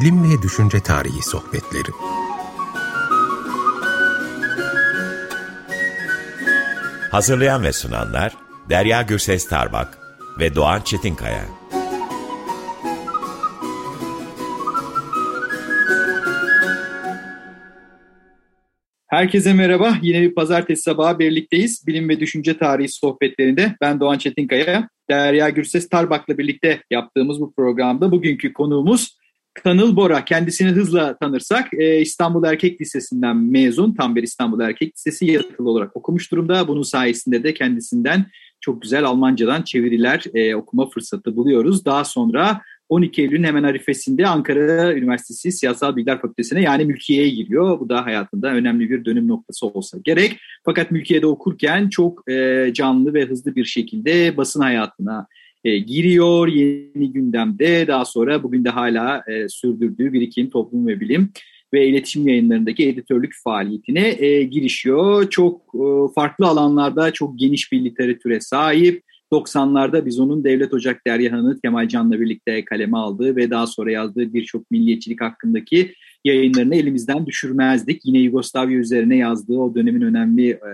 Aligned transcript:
Bilim 0.00 0.22
ve 0.24 0.42
Düşünce 0.42 0.80
Tarihi 0.80 1.22
Sohbetleri 1.22 1.92
Hazırlayan 7.10 7.62
ve 7.62 7.72
sunanlar 7.72 8.36
Derya 8.70 9.02
Gürses 9.02 9.48
Tarbak 9.48 9.98
ve 10.38 10.54
Doğan 10.54 10.80
Çetinkaya. 10.80 11.44
Herkese 19.06 19.52
merhaba. 19.52 19.98
Yine 20.02 20.20
bir 20.20 20.34
pazartesi 20.34 20.82
sabahı 20.82 21.18
birlikteyiz. 21.18 21.86
Bilim 21.86 22.08
ve 22.08 22.20
Düşünce 22.20 22.58
Tarihi 22.58 22.88
sohbetlerinde 22.88 23.76
ben 23.80 24.00
Doğan 24.00 24.18
Çetinkaya, 24.18 24.88
Derya 25.10 25.48
Gürses 25.48 25.88
Tarbak'la 25.88 26.38
birlikte 26.38 26.82
yaptığımız 26.90 27.40
bu 27.40 27.54
programda 27.54 28.10
bugünkü 28.10 28.52
konuğumuz 28.52 29.17
Kanıl 29.64 29.96
Bora. 29.96 30.24
Kendisini 30.24 30.70
hızla 30.70 31.16
tanırsak 31.16 31.74
e, 31.74 32.00
İstanbul 32.00 32.44
Erkek 32.44 32.80
Lisesi'nden 32.80 33.36
mezun. 33.36 33.94
Tam 33.94 34.16
bir 34.16 34.22
İstanbul 34.22 34.60
Erkek 34.60 34.96
Lisesi 34.96 35.26
yatılı 35.26 35.70
olarak 35.70 35.96
okumuş 35.96 36.32
durumda. 36.32 36.68
Bunun 36.68 36.82
sayesinde 36.82 37.42
de 37.42 37.54
kendisinden 37.54 38.26
çok 38.60 38.82
güzel 38.82 39.04
Almancadan 39.04 39.62
çeviriler 39.62 40.24
e, 40.34 40.54
okuma 40.54 40.88
fırsatı 40.88 41.36
buluyoruz. 41.36 41.84
Daha 41.84 42.04
sonra 42.04 42.60
12 42.88 43.22
Eylül'ün 43.22 43.44
hemen 43.44 43.62
arifesinde 43.62 44.26
Ankara 44.26 44.94
Üniversitesi 44.94 45.52
Siyasal 45.52 45.96
Bilgiler 45.96 46.20
Fakültesine 46.20 46.62
yani 46.62 46.84
mülkiyeye 46.84 47.28
giriyor. 47.28 47.80
Bu 47.80 47.88
da 47.88 48.06
hayatında 48.06 48.48
önemli 48.48 48.90
bir 48.90 49.04
dönüm 49.04 49.28
noktası 49.28 49.66
olsa 49.66 49.98
gerek. 50.04 50.38
Fakat 50.64 50.90
mülkiyede 50.90 51.26
okurken 51.26 51.88
çok 51.88 52.30
e, 52.30 52.70
canlı 52.74 53.14
ve 53.14 53.24
hızlı 53.24 53.56
bir 53.56 53.64
şekilde 53.64 54.36
basın 54.36 54.60
hayatına 54.60 55.26
e, 55.68 55.78
giriyor. 55.78 56.48
Yeni 56.48 57.12
gündemde 57.12 57.86
daha 57.86 58.04
sonra 58.04 58.42
bugün 58.42 58.64
de 58.64 58.70
hala 58.70 59.22
e, 59.28 59.48
sürdürdüğü 59.48 60.12
birikim, 60.12 60.50
toplum 60.50 60.86
ve 60.86 61.00
bilim 61.00 61.32
ve 61.74 61.88
iletişim 61.88 62.28
yayınlarındaki 62.28 62.88
editörlük 62.88 63.32
faaliyetine 63.44 64.16
e, 64.18 64.42
girişiyor. 64.42 65.30
Çok 65.30 65.62
e, 65.74 66.12
farklı 66.14 66.46
alanlarda 66.46 67.10
çok 67.10 67.38
geniş 67.38 67.72
bir 67.72 67.84
literatüre 67.84 68.40
sahip. 68.40 69.02
90'larda 69.32 70.06
biz 70.06 70.20
onun 70.20 70.44
Devlet 70.44 70.74
Ocak 70.74 71.06
Deryahan'ı 71.06 71.60
Kemal 71.60 71.88
Can'la 71.88 72.20
birlikte 72.20 72.64
kaleme 72.64 72.98
aldığı 72.98 73.36
ve 73.36 73.50
daha 73.50 73.66
sonra 73.66 73.90
yazdığı 73.90 74.34
birçok 74.34 74.70
milliyetçilik 74.70 75.20
hakkındaki 75.20 75.94
yayınlarını 76.24 76.74
elimizden 76.74 77.26
düşürmezdik. 77.26 78.00
Yine 78.04 78.18
Yugoslavya 78.18 78.78
üzerine 78.78 79.16
yazdığı 79.16 79.58
o 79.58 79.74
dönemin 79.74 80.02
önemli 80.02 80.50
e, 80.50 80.70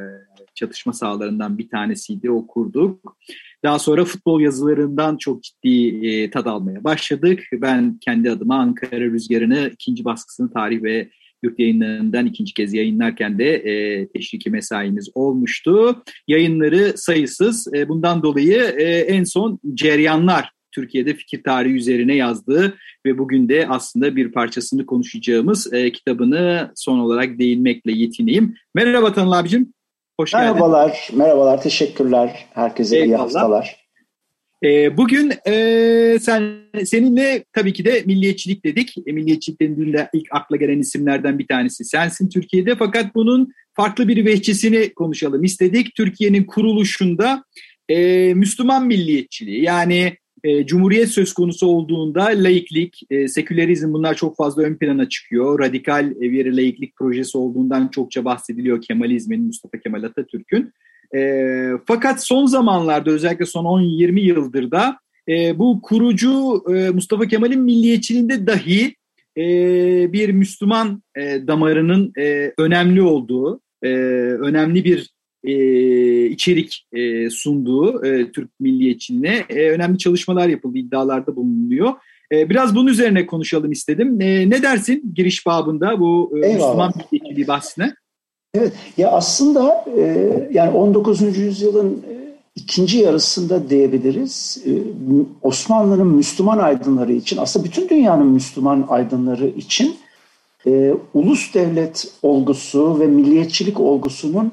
çatışma 0.55 0.93
sahalarından 0.93 1.59
bir 1.59 1.69
tanesiydi, 1.69 2.31
okurduk. 2.31 3.17
Daha 3.65 3.79
sonra 3.79 4.05
futbol 4.05 4.41
yazılarından 4.41 5.17
çok 5.17 5.43
ciddi 5.43 6.07
e, 6.07 6.31
tad 6.31 6.47
almaya 6.47 6.85
başladık. 6.85 7.43
Ben 7.53 7.99
kendi 8.01 8.31
adıma 8.31 8.57
Ankara 8.57 9.05
Rüzgarı'nı 9.05 9.71
ikinci 9.73 10.05
baskısını 10.05 10.53
tarih 10.53 10.83
ve 10.83 11.11
yurt 11.43 11.59
yayınlarından 11.59 12.27
ikinci 12.27 12.55
kez 12.55 12.75
yayınlarken 12.75 13.39
de 13.39 13.55
e, 13.55 14.07
teşviki 14.09 14.51
mesaimiz 14.51 15.09
olmuştu. 15.15 16.03
Yayınları 16.29 16.93
sayısız. 16.97 17.75
E, 17.75 17.89
bundan 17.89 18.23
dolayı 18.23 18.63
e, 18.79 18.85
en 18.85 19.25
son 19.25 19.59
Ceryanlar 19.75 20.54
Türkiye'de 20.75 21.15
fikir 21.15 21.43
tarihi 21.43 21.75
üzerine 21.75 22.15
yazdığı 22.15 22.77
ve 23.07 23.19
bugün 23.19 23.49
de 23.49 23.67
aslında 23.69 24.17
bir 24.17 24.33
parçasını 24.33 24.87
konuşacağımız 24.87 25.73
e, 25.73 25.93
kitabını 25.93 26.73
son 26.75 26.99
olarak 26.99 27.39
değinmekle 27.39 27.93
yetineyim. 27.93 28.55
Merhaba 28.75 29.13
Tanıl 29.13 29.33
abicim. 29.33 29.73
Hoş 30.21 30.33
geldin. 30.33 30.47
Merhabalar, 30.47 31.09
merhabalar. 31.13 31.63
Teşekkürler. 31.63 32.47
Herkese 32.55 32.97
Eyvallah. 32.97 33.09
iyi 33.09 33.17
haftalar. 33.17 33.85
E, 34.65 34.97
bugün 34.97 35.33
e, 35.47 36.19
sen 36.21 36.53
seninle 36.85 37.45
tabii 37.53 37.73
ki 37.73 37.85
de 37.85 38.03
milliyetçilik 38.07 38.65
dedik. 38.65 38.95
E, 39.07 39.13
milliyetçilik 39.13 39.61
denildiğinde 39.61 40.09
ilk 40.13 40.27
akla 40.31 40.57
gelen 40.57 40.79
isimlerden 40.79 41.39
bir 41.39 41.47
tanesi 41.47 41.85
sensin 41.85 42.29
Türkiye'de. 42.29 42.77
Fakat 42.77 43.15
bunun 43.15 43.53
farklı 43.77 44.09
bir 44.09 44.25
vehçesini 44.25 44.95
konuşalım 44.95 45.45
istedik. 45.45 45.95
Türkiye'nin 45.95 46.45
kuruluşunda 46.45 47.45
e, 47.89 48.35
Müslüman 48.35 48.87
milliyetçiliği 48.87 49.63
yani 49.63 50.17
e, 50.45 50.67
cumhuriyet 50.67 51.09
söz 51.09 51.33
konusu 51.33 51.67
olduğunda 51.67 52.25
laiklik, 52.25 53.03
e, 53.11 53.29
sekülerizm 53.29 53.93
bunlar 53.93 54.15
çok 54.15 54.37
fazla 54.37 54.63
ön 54.63 54.75
plana 54.75 55.09
çıkıyor. 55.09 55.59
Radikal 55.59 56.21
bir 56.21 56.53
laiklik 56.53 56.97
projesi 56.97 57.39
olduğundan 57.39 57.89
çokça 57.89 58.25
bahsediliyor 58.25 58.83
Kemalizmin, 58.83 59.43
Mustafa 59.43 59.79
Kemal 59.79 60.03
Atatürk'ün. 60.03 60.73
E, 61.17 61.71
fakat 61.87 62.27
son 62.27 62.47
zamanlarda 62.47 63.11
özellikle 63.11 63.47
son 63.47 63.65
10-20 63.65 64.21
yıldır 64.21 64.71
da 64.71 64.97
e, 65.29 65.59
bu 65.59 65.81
kurucu 65.83 66.65
e, 66.75 66.91
Mustafa 66.91 67.27
Kemal'in 67.27 67.61
milliyetçiliğinde 67.61 68.47
dahi 68.47 68.95
e, 69.37 69.43
bir 70.13 70.29
Müslüman 70.29 71.03
e, 71.17 71.47
damarının 71.47 72.13
e, 72.19 72.53
önemli 72.59 73.03
olduğu, 73.03 73.61
e, 73.83 73.89
önemli 74.41 74.85
bir 74.85 75.14
e, 75.45 76.27
içerik 76.27 76.87
e, 76.93 77.31
sunduğu 77.31 78.07
e, 78.07 78.33
Türk 78.33 78.51
milliyetçiliğine 78.61 79.45
e, 79.49 79.71
önemli 79.71 79.99
çalışmalar 79.99 80.49
yapıldı, 80.49 80.79
iddialarda 80.79 81.37
bulunuyor. 81.37 81.93
E, 82.33 82.51
biraz 82.51 82.75
bunun 82.75 82.87
üzerine 82.87 83.27
konuşalım 83.27 83.73
istedim. 83.73 84.21
E, 84.21 84.51
ne 84.51 84.63
dersin 84.63 85.13
giriş 85.15 85.47
babında 85.47 86.01
bu 86.01 86.39
e, 86.43 86.55
Müslüman 86.55 86.93
milliyetçiliği 87.13 87.49
bahsine? 87.49 87.95
Evet, 88.55 88.73
ya 88.97 89.11
aslında 89.11 89.85
e, 89.97 90.33
yani 90.53 90.71
19. 90.71 91.39
yüzyılın 91.39 91.93
e, 91.93 92.35
ikinci 92.55 92.99
yarısında 92.99 93.71
diyebiliriz. 93.71 94.65
E, 94.67 94.71
Osmanlı'nın 95.43 96.07
Müslüman 96.07 96.59
aydınları 96.59 97.13
için, 97.13 97.37
aslında 97.37 97.65
bütün 97.65 97.89
dünyanın 97.89 98.27
Müslüman 98.27 98.87
aydınları 98.89 99.47
için 99.47 99.97
e, 100.67 100.95
ulus 101.15 101.55
devlet 101.55 102.13
olgusu 102.23 103.01
ve 103.01 103.07
milliyetçilik 103.07 103.81
olgusunun 103.81 104.53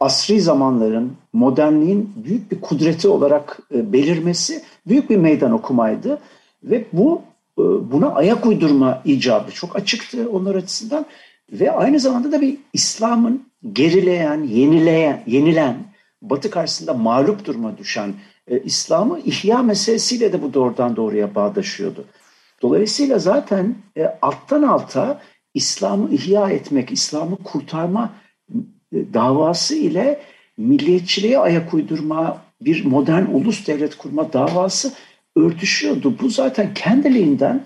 asri 0.00 0.40
zamanların, 0.40 1.12
modernliğin 1.32 2.12
büyük 2.24 2.52
bir 2.52 2.60
kudreti 2.60 3.08
olarak 3.08 3.58
e, 3.74 3.92
belirmesi 3.92 4.62
büyük 4.88 5.10
bir 5.10 5.16
meydan 5.16 5.52
okumaydı. 5.52 6.18
Ve 6.64 6.84
bu 6.92 7.22
e, 7.58 7.62
buna 7.62 8.14
ayak 8.14 8.46
uydurma 8.46 9.02
icabı 9.04 9.50
çok 9.50 9.76
açıktı 9.76 10.30
onlar 10.32 10.54
açısından. 10.54 11.06
Ve 11.52 11.72
aynı 11.72 12.00
zamanda 12.00 12.32
da 12.32 12.40
bir 12.40 12.58
İslam'ın 12.72 13.42
gerileyen, 13.72 14.42
yenileyen, 14.42 15.22
yenilen, 15.26 15.76
Batı 16.22 16.50
karşısında 16.50 16.94
mağlup 16.94 17.44
duruma 17.44 17.78
düşen 17.78 18.14
e, 18.48 18.60
İslam'ı 18.60 19.20
ihya 19.20 19.62
meselesiyle 19.62 20.32
de 20.32 20.42
bu 20.42 20.54
doğrudan 20.54 20.96
doğruya 20.96 21.34
bağdaşıyordu. 21.34 22.04
Dolayısıyla 22.62 23.18
zaten 23.18 23.74
e, 23.96 24.06
alttan 24.22 24.62
alta 24.62 25.20
İslam'ı 25.54 26.10
ihya 26.10 26.50
etmek, 26.50 26.92
İslam'ı 26.92 27.36
kurtarma 27.36 28.10
e, 28.48 28.54
davası 29.14 29.76
ile 29.76 30.20
milliyetçiliğe 30.56 31.38
ayak 31.38 31.74
uydurma, 31.74 32.42
bir 32.60 32.84
modern 32.84 33.26
ulus 33.32 33.66
devlet 33.66 33.96
kurma 33.96 34.32
davası 34.32 34.92
örtüşüyordu. 35.36 36.18
Bu 36.22 36.28
zaten 36.28 36.74
kendiliğinden 36.74 37.64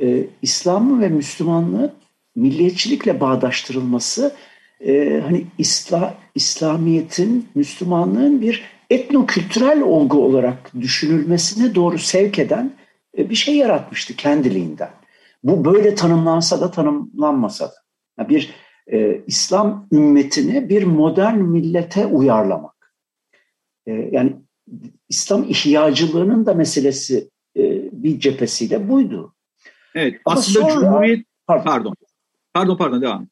e, 0.00 0.26
İslam'ın 0.42 1.00
ve 1.00 1.08
Müslümanlığın 1.08 1.92
milliyetçilikle 2.36 3.20
bağdaştırılması 3.20 4.34
e, 4.86 5.20
hani 5.24 5.46
İsla, 5.58 6.14
İslamiyet'in, 6.34 7.48
Müslümanlığın 7.54 8.40
bir 8.40 8.62
etnokültürel 8.90 9.82
olgu 9.82 10.24
olarak 10.24 10.72
düşünülmesine 10.80 11.74
doğru 11.74 11.98
sevk 11.98 12.38
eden 12.38 12.72
e, 13.18 13.30
bir 13.30 13.34
şey 13.34 13.56
yaratmıştı 13.56 14.16
kendiliğinden. 14.16 14.90
Bu 15.44 15.64
böyle 15.64 15.94
tanımlansa 15.94 16.60
da 16.60 16.70
tanımlanmasa 16.70 17.66
da. 17.66 17.74
Yani 18.18 18.28
bir 18.28 18.50
e, 18.86 19.22
İslam 19.26 19.86
ümmetini 19.92 20.68
bir 20.68 20.82
modern 20.82 21.38
millete 21.38 22.06
uyarlamak. 22.06 22.94
E, 23.86 23.92
yani 23.92 24.36
İslam 25.08 25.44
ihtiyacılığının 25.44 26.46
da 26.46 26.54
meselesi 26.54 27.30
e, 27.56 27.62
bir 27.92 28.20
cephesiyle 28.20 28.88
buydu. 28.88 29.34
Evet 29.94 30.20
Ama 30.24 30.40
aslında 30.40 30.60
sonra, 30.60 30.74
Cumhuriyet 30.74 31.26
pardon. 31.46 31.64
pardon 31.64 31.94
Pardon 32.54 32.76
pardon 32.76 33.02
devam. 33.02 33.28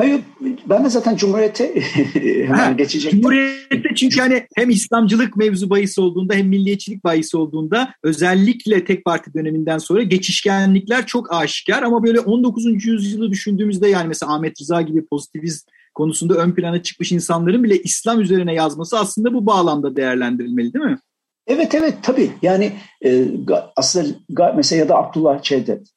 Hayır 0.00 0.20
ben 0.68 0.84
de 0.84 0.90
zaten 0.90 1.16
Cumhuriyet'e 1.16 1.80
hemen 2.46 2.76
geçecektim. 2.76 3.20
Cumhuriyet'te 3.20 3.94
çünkü 3.96 4.20
hani 4.20 4.46
hem 4.56 4.70
İslamcılık 4.70 5.36
mevzu 5.36 5.70
bahis 5.70 5.98
olduğunda 5.98 6.34
hem 6.34 6.48
milliyetçilik 6.48 7.04
bahis 7.04 7.34
olduğunda 7.34 7.94
özellikle 8.02 8.84
tek 8.84 9.04
parti 9.04 9.34
döneminden 9.34 9.78
sonra 9.78 10.02
geçişkenlikler 10.02 11.06
çok 11.06 11.32
aşikar 11.32 11.82
ama 11.82 12.04
böyle 12.04 12.20
19. 12.20 12.84
yüzyılı 12.86 13.30
düşündüğümüzde 13.30 13.88
yani 13.88 14.08
mesela 14.08 14.34
Ahmet 14.34 14.60
Rıza 14.60 14.82
gibi 14.82 15.06
pozitivist 15.06 15.68
konusunda 15.94 16.34
ön 16.34 16.52
plana 16.52 16.82
çıkmış 16.82 17.12
insanların 17.12 17.64
bile 17.64 17.78
İslam 17.82 18.20
üzerine 18.20 18.54
yazması 18.54 18.98
aslında 18.98 19.34
bu 19.34 19.46
bağlamda 19.46 19.96
değerlendirilmeli 19.96 20.74
değil 20.74 20.84
mi? 20.84 20.98
Evet 21.46 21.74
evet 21.74 21.94
tabii 22.02 22.30
yani 22.42 22.72
e, 23.04 23.24
aslında 23.76 24.52
mesela 24.56 24.80
ya 24.80 24.88
da 24.88 24.96
Abdullah 24.96 25.42
Cevdet 25.42 25.90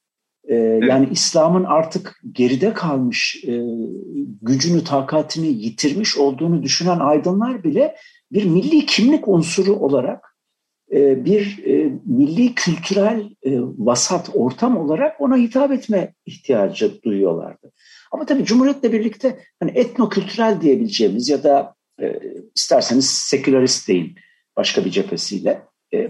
ee, 0.48 0.56
evet. 0.56 0.90
Yani 0.90 1.07
İslam'ın 1.12 1.63
artık 1.63 2.19
geride 2.31 2.74
kalmış, 2.74 3.44
e, 3.48 3.62
gücünü, 4.42 4.84
takatini 4.84 5.48
yitirmiş 5.48 6.18
olduğunu 6.18 6.63
düşünen 6.63 7.00
aydınlar 7.00 7.63
bile 7.63 7.95
bir 8.31 8.45
milli 8.45 8.86
kimlik 8.86 9.28
unsuru 9.28 9.74
olarak 9.74 10.34
e, 10.92 11.25
bir 11.25 11.63
e, 11.66 12.00
milli 12.06 12.56
kültürel 12.56 13.30
e, 13.44 13.60
vasat 13.60 14.30
ortam 14.34 14.78
olarak 14.78 15.22
ona 15.22 15.38
hitap 15.38 15.72
etme 15.72 16.13
ihtiyacı 16.25 17.01
duyuyorlardı. 17.01 17.72
Ama 18.12 18.25
tabii 18.25 18.45
Cumhuriyet'le 18.45 18.84
birlikte 18.84 19.40
hani 19.60 19.72
etnokültürel 19.75 20.62
diyebileceğimiz 20.62 21.30
ya 21.30 21.44
da 21.44 21.75
isterseniz 22.56 23.10
sekülerist 23.10 23.88
deyin 23.88 24.16
başka 24.57 24.86
bir 24.86 24.92
cephesiyle 24.92 25.62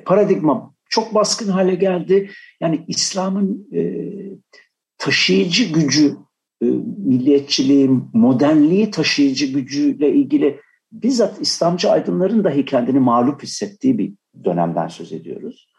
paradigma 0.05 0.72
çok 0.93 1.15
baskın 1.15 1.47
hale 1.47 1.75
geldi. 1.75 2.29
Yani 2.61 2.85
İslam'ın 2.87 3.69
taşıyıcı 4.97 5.73
gücü, 5.73 6.15
milliyetçiliğin, 6.97 8.03
modernliği 8.13 8.91
taşıyıcı 8.91 9.45
gücüyle 9.45 10.13
ilgili 10.13 10.59
bizzat 10.93 11.41
İslamcı 11.41 11.91
aydınların 11.91 12.43
dahi 12.43 12.65
kendini 12.65 12.99
mağlup 12.99 13.43
hissettiği 13.43 13.97
bir 13.97 14.13
dönemden 14.45 14.87
söz 14.87 15.13
ediyoruz. 15.13 15.69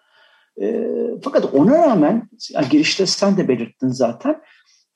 E, 0.62 0.86
fakat 1.22 1.54
ona 1.54 1.78
rağmen 1.78 2.28
yani 2.50 2.68
girişte 2.68 3.06
sen 3.06 3.36
de 3.36 3.48
belirttin 3.48 3.88
zaten 3.88 4.40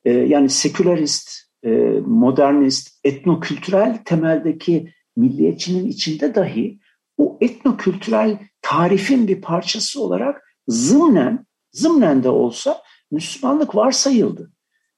e, 0.05 0.12
yani 0.12 0.49
sekülerist, 0.49 1.31
e, 1.64 1.71
modernist, 2.06 3.00
etnokültürel 3.05 3.99
temeldeki 4.05 4.93
milliyetçinin 5.17 5.87
içinde 5.87 6.35
dahi 6.35 6.79
o 7.17 7.38
etnokültürel 7.41 8.38
tarifin 8.69 9.29
bir 9.29 9.41
parçası 9.41 10.03
olarak 10.03 10.56
zımnen, 10.67 11.47
zımnen 11.73 12.25
de 12.25 12.29
olsa 12.29 12.82
Müslümanlık 13.11 13.75
varsayıldı. 13.75 14.53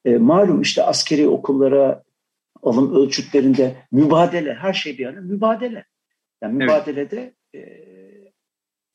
E, 0.04 0.16
malum 0.16 0.62
işte 0.62 0.82
askeri 0.82 1.28
okullara 1.28 2.02
alım 2.62 2.94
ölçütlerinde 2.94 3.76
mübadele, 3.92 4.54
her 4.54 4.72
şey 4.72 4.98
bir 4.98 5.04
yana 5.04 5.20
mübadele. 5.20 5.84
Yani 6.42 6.54
mübadelede 6.54 7.34
evet. 7.54 7.64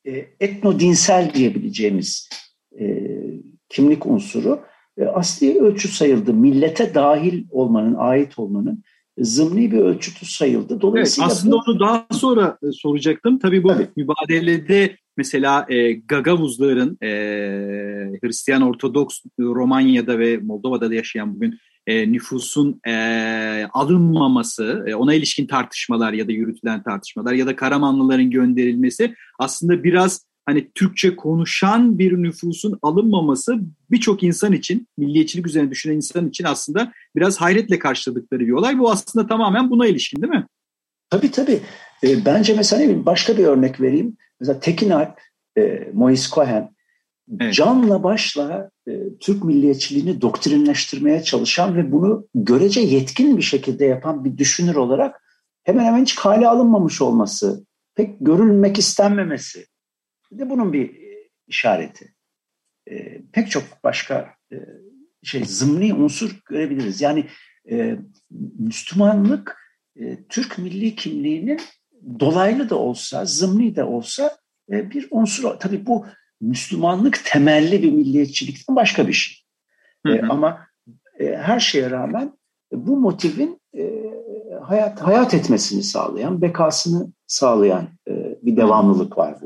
e, 0.04 0.10
e, 0.10 0.28
etnodinsel 0.40 1.34
diyebileceğimiz 1.34 2.28
e, 2.80 3.10
kimlik 3.68 4.06
unsuru 4.06 4.64
e, 4.98 5.04
asli 5.04 5.60
ölçü 5.60 5.88
sayıldı. 5.88 6.34
Millete 6.34 6.94
dahil 6.94 7.44
olmanın, 7.50 7.94
ait 7.98 8.38
olmanın 8.38 8.84
zımni 9.18 9.72
bir 9.72 9.78
ölçütü 9.78 10.26
sayıldı. 10.26 10.80
Dolayısıyla 10.80 11.26
evet, 11.26 11.36
aslında 11.36 11.56
bu... 11.56 11.60
onu 11.66 11.80
daha 11.80 12.06
sonra 12.12 12.58
e, 12.62 12.72
soracaktım. 12.72 13.38
Tabii 13.38 13.62
bu 13.62 13.72
evet. 13.72 13.96
mübadelede 13.96 14.96
mesela 15.16 15.66
e, 15.68 15.92
Gagavuzların 15.92 16.98
e, 17.02 17.08
Hristiyan 18.22 18.62
Ortodoks 18.62 19.20
Romanya'da 19.40 20.18
ve 20.18 20.36
Moldova'da 20.36 20.90
da 20.90 20.94
yaşayan 20.94 21.34
bugün 21.34 21.58
e, 21.86 22.12
nüfusun 22.12 22.80
e, 22.86 23.66
alınmaması, 23.72 24.84
e, 24.86 24.94
ona 24.94 25.14
ilişkin 25.14 25.46
tartışmalar 25.46 26.12
ya 26.12 26.28
da 26.28 26.32
yürütülen 26.32 26.82
tartışmalar 26.82 27.32
ya 27.32 27.46
da 27.46 27.56
Karamanlıların 27.56 28.30
gönderilmesi 28.30 29.14
aslında 29.38 29.84
biraz 29.84 30.26
hani 30.46 30.70
Türkçe 30.74 31.16
konuşan 31.16 31.98
bir 31.98 32.12
nüfusun 32.12 32.78
alınmaması 32.82 33.56
birçok 33.90 34.22
insan 34.22 34.52
için, 34.52 34.88
milliyetçilik 34.98 35.46
üzerine 35.46 35.70
düşünen 35.70 35.96
insan 35.96 36.28
için 36.28 36.44
aslında 36.44 36.92
biraz 37.16 37.40
hayretle 37.40 37.78
karşıladıkları 37.78 38.40
bir 38.40 38.52
olay. 38.52 38.78
Bu 38.78 38.90
aslında 38.90 39.26
tamamen 39.26 39.70
buna 39.70 39.86
ilişkin 39.86 40.22
değil 40.22 40.32
mi? 40.32 40.46
Tabii 41.10 41.30
tabii. 41.30 41.60
E, 42.04 42.24
bence 42.24 42.54
mesela 42.54 43.06
başka 43.06 43.38
bir 43.38 43.44
örnek 43.44 43.80
vereyim. 43.80 44.16
Mesela 44.40 44.60
Tekin 44.60 44.90
Alp, 44.90 45.20
e, 45.58 45.90
Mois 45.92 46.30
Cohen 46.30 46.76
Evet. 47.40 47.54
Canla 47.54 48.02
başla 48.02 48.70
e, 48.88 48.92
Türk 49.20 49.44
milliyetçiliğini 49.44 50.20
doktrinleştirmeye 50.20 51.22
çalışan 51.22 51.76
ve 51.76 51.92
bunu 51.92 52.26
görece 52.34 52.80
yetkin 52.80 53.36
bir 53.36 53.42
şekilde 53.42 53.84
yapan 53.84 54.24
bir 54.24 54.38
düşünür 54.38 54.74
olarak 54.74 55.22
hemen 55.64 55.84
hemen 55.84 56.02
hiç 56.02 56.14
kale 56.14 56.48
alınmamış 56.48 57.02
olması, 57.02 57.64
pek 57.94 58.16
görülmek 58.20 58.78
istenmemesi 58.78 59.66
de 60.32 60.50
bunun 60.50 60.72
bir 60.72 60.94
e, 60.94 61.28
işareti. 61.46 62.14
E, 62.90 63.22
pek 63.32 63.50
çok 63.50 63.64
başka 63.84 64.34
e, 64.52 64.56
şey 65.22 65.44
zımni 65.44 65.94
unsur 65.94 66.40
görebiliriz. 66.44 67.00
Yani 67.00 67.26
e, 67.70 67.98
Müslümanlık 68.58 69.56
e, 69.96 70.24
Türk 70.28 70.58
milli 70.58 70.94
kimliğinin 70.94 71.60
dolaylı 72.20 72.70
da 72.70 72.76
olsa, 72.76 73.24
zımni 73.24 73.76
de 73.76 73.84
olsa 73.84 74.36
e, 74.70 74.90
bir 74.90 75.08
unsur. 75.10 75.60
Tabii 75.60 75.86
bu 75.86 76.06
Müslümanlık 76.40 77.24
temelli 77.24 77.82
bir 77.82 77.92
milliyetçilikten 77.92 78.76
başka 78.76 79.08
bir 79.08 79.12
şey. 79.12 79.36
Hı 80.06 80.12
hı. 80.12 80.16
E, 80.16 80.22
ama 80.28 80.66
e, 81.20 81.36
her 81.36 81.60
şeye 81.60 81.90
rağmen 81.90 82.32
e, 82.72 82.86
bu 82.86 82.96
motivin 82.96 83.60
e, 83.78 84.12
hayat 84.62 85.00
hayat 85.02 85.34
etmesini 85.34 85.82
sağlayan, 85.82 86.42
bekasını 86.42 87.12
sağlayan 87.26 87.88
e, 88.08 88.38
bir 88.42 88.56
devamlılık 88.56 89.18
var 89.18 89.36
burada. 89.42 89.45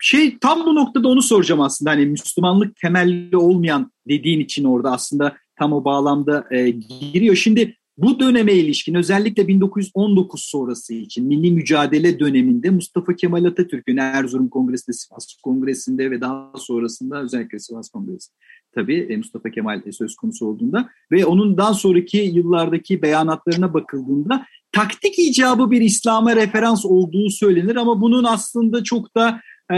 Şey 0.00 0.38
tam 0.38 0.66
bu 0.66 0.74
noktada 0.74 1.08
onu 1.08 1.22
soracağım 1.22 1.60
aslında 1.60 1.90
hani 1.90 2.06
Müslümanlık 2.06 2.76
temelli 2.76 3.36
olmayan 3.36 3.92
dediğin 4.08 4.40
için 4.40 4.64
orada 4.64 4.92
aslında 4.92 5.36
tam 5.58 5.72
o 5.72 5.84
bağlamda 5.84 6.46
e, 6.50 6.70
giriyor. 6.70 7.34
Şimdi 7.34 7.76
bu 8.02 8.20
döneme 8.20 8.52
ilişkin 8.52 8.94
özellikle 8.94 9.48
1919 9.48 10.42
sonrası 10.42 10.94
için 10.94 11.26
milli 11.26 11.52
mücadele 11.52 12.18
döneminde 12.20 12.70
Mustafa 12.70 13.16
Kemal 13.16 13.44
Atatürk'ün 13.44 13.96
Erzurum 13.96 14.48
Kongresi'nde, 14.48 14.96
Sivas 14.96 15.34
Kongresi'nde 15.42 16.10
ve 16.10 16.20
daha 16.20 16.52
sonrasında 16.56 17.22
özellikle 17.22 17.58
Sivas 17.58 17.88
Kongresi 17.88 18.30
tabii 18.74 19.06
e, 19.10 19.16
Mustafa 19.16 19.50
Kemal 19.50 19.82
söz 19.92 20.16
konusu 20.16 20.46
olduğunda 20.46 20.88
ve 21.12 21.26
onun 21.26 21.56
daha 21.56 21.74
sonraki 21.74 22.18
yıllardaki 22.18 23.02
beyanatlarına 23.02 23.74
bakıldığında 23.74 24.46
taktik 24.72 25.18
icabı 25.18 25.70
bir 25.70 25.80
İslam'a 25.80 26.36
referans 26.36 26.84
olduğu 26.84 27.30
söylenir 27.30 27.76
ama 27.76 28.00
bunun 28.00 28.24
aslında 28.24 28.84
çok 28.84 29.16
da 29.16 29.40
e, 29.72 29.76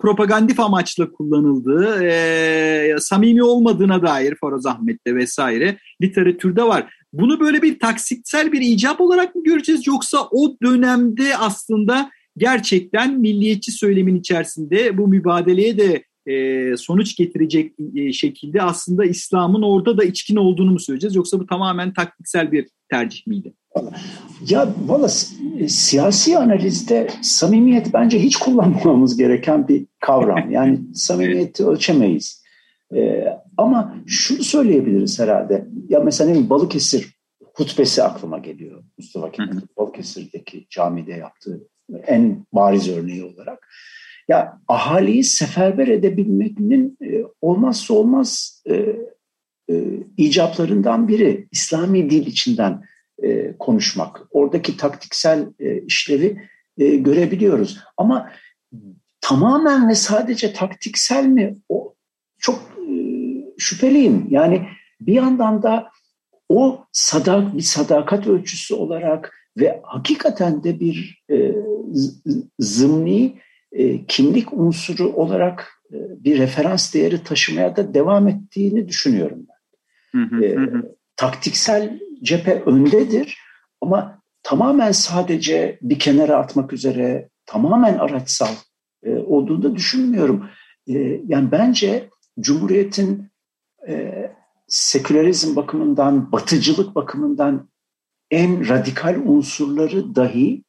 propagandif 0.00 0.60
amaçla 0.60 1.12
kullanıldığı, 1.12 2.04
e, 2.04 2.96
samimi 2.98 3.42
olmadığına 3.42 4.02
dair 4.02 4.34
Faroz 4.40 4.66
Ahmet'te 4.66 5.14
vesaire 5.14 5.78
literatürde 6.02 6.62
var. 6.62 6.92
Bunu 7.12 7.40
böyle 7.40 7.62
bir 7.62 7.78
taksitsel 7.78 8.52
bir 8.52 8.60
icap 8.60 9.00
olarak 9.00 9.34
mı 9.34 9.42
göreceğiz 9.44 9.86
yoksa 9.86 10.18
o 10.30 10.56
dönemde 10.62 11.36
aslında 11.36 12.10
gerçekten 12.36 13.20
milliyetçi 13.20 13.72
söylemin 13.72 14.16
içerisinde 14.16 14.98
bu 14.98 15.08
mübadeleye 15.08 15.78
de 15.78 16.04
e, 16.26 16.76
sonuç 16.76 17.16
getirecek 17.16 17.72
e, 17.94 18.12
şekilde 18.12 18.62
aslında 18.62 19.04
İslam'ın 19.04 19.62
orada 19.62 19.98
da 19.98 20.04
içkin 20.04 20.36
olduğunu 20.36 20.70
mu 20.70 20.80
söyleyeceğiz 20.80 21.16
yoksa 21.16 21.40
bu 21.40 21.46
tamamen 21.46 21.92
taktiksel 21.92 22.52
bir 22.52 22.68
tercih 22.90 23.26
miydi? 23.26 23.54
Ya 24.48 24.68
valla 24.86 25.08
siyasi 25.68 26.38
analizde 26.38 27.08
samimiyet 27.22 27.92
bence 27.94 28.22
hiç 28.22 28.36
kullanmamamız 28.36 29.16
gereken 29.16 29.68
bir 29.68 29.86
kavram. 30.00 30.50
Yani 30.50 30.80
samimiyeti 30.94 31.66
ölçemeyiz. 31.66 32.42
Ee, 32.94 33.26
ama 33.56 33.96
şunu 34.06 34.42
söyleyebiliriz 34.42 35.18
herhalde. 35.18 35.66
Ya 35.88 36.00
mesela 36.00 36.50
Balıkesir 36.50 37.16
hutbesi 37.54 38.02
aklıma 38.02 38.38
geliyor. 38.38 38.84
Mustafa 38.98 39.30
Kemal 39.30 39.60
Balıkesir'deki 39.78 40.66
camide 40.70 41.12
yaptığı 41.12 41.68
en 42.06 42.46
bariz 42.52 42.88
örneği 42.88 43.24
olarak. 43.24 43.68
Ya 44.28 44.58
ahaliyi 44.68 45.24
seferber 45.24 45.88
edebilmenin 45.88 46.98
e, 47.04 47.24
olmazsa 47.40 47.94
olmaz 47.94 48.62
e, 48.70 48.74
e, 49.70 49.84
icaplarından 50.16 51.08
biri 51.08 51.48
İslami 51.52 52.10
dil 52.10 52.26
içinden 52.26 52.82
e, 53.22 53.56
konuşmak. 53.58 54.22
Oradaki 54.30 54.76
taktiksel 54.76 55.46
e, 55.58 55.82
işlevi 55.82 56.42
e, 56.78 56.96
görebiliyoruz. 56.96 57.78
Ama 57.96 58.30
tamamen 59.20 59.88
ve 59.88 59.94
sadece 59.94 60.52
taktiksel 60.52 61.26
mi? 61.26 61.56
O 61.68 61.94
çok 62.38 62.58
e, 62.58 62.94
şüpheliyim. 63.58 64.26
Yani 64.30 64.68
bir 65.00 65.14
yandan 65.14 65.62
da 65.62 65.90
o 66.48 66.84
sadak 66.92 67.56
bir 67.56 67.62
sadakat 67.62 68.26
ölçüsü 68.26 68.74
olarak 68.74 69.32
ve 69.56 69.80
hakikaten 69.82 70.64
de 70.64 70.80
bir 70.80 71.24
e, 71.30 71.54
zımni 72.58 73.38
e, 73.72 74.06
kimlik 74.06 74.52
unsuru 74.52 75.08
olarak 75.08 75.72
e, 75.92 75.96
bir 76.24 76.38
referans 76.38 76.94
değeri 76.94 77.24
taşımaya 77.24 77.76
da 77.76 77.94
devam 77.94 78.28
ettiğini 78.28 78.88
düşünüyorum 78.88 79.46
ben. 79.48 80.20
Hı 80.20 80.36
hı, 80.36 80.44
e, 80.44 80.54
hı. 80.54 80.95
Taktiksel 81.16 82.00
cephe 82.22 82.62
öndedir 82.66 83.38
ama 83.80 84.22
tamamen 84.42 84.92
sadece 84.92 85.78
bir 85.82 85.98
kenara 85.98 86.36
atmak 86.36 86.72
üzere 86.72 87.28
tamamen 87.46 87.98
araçsal 87.98 88.54
e, 89.04 89.14
olduğunu 89.14 89.62
da 89.62 89.76
düşünmüyorum. 89.76 90.48
E, 90.88 91.20
yani 91.26 91.50
bence 91.50 92.08
Cumhuriyet'in 92.40 93.30
e, 93.88 94.26
sekülerizm 94.68 95.56
bakımından, 95.56 96.32
batıcılık 96.32 96.94
bakımından 96.94 97.68
en 98.30 98.68
radikal 98.68 99.16
unsurları 99.24 100.14
dahi 100.14 100.64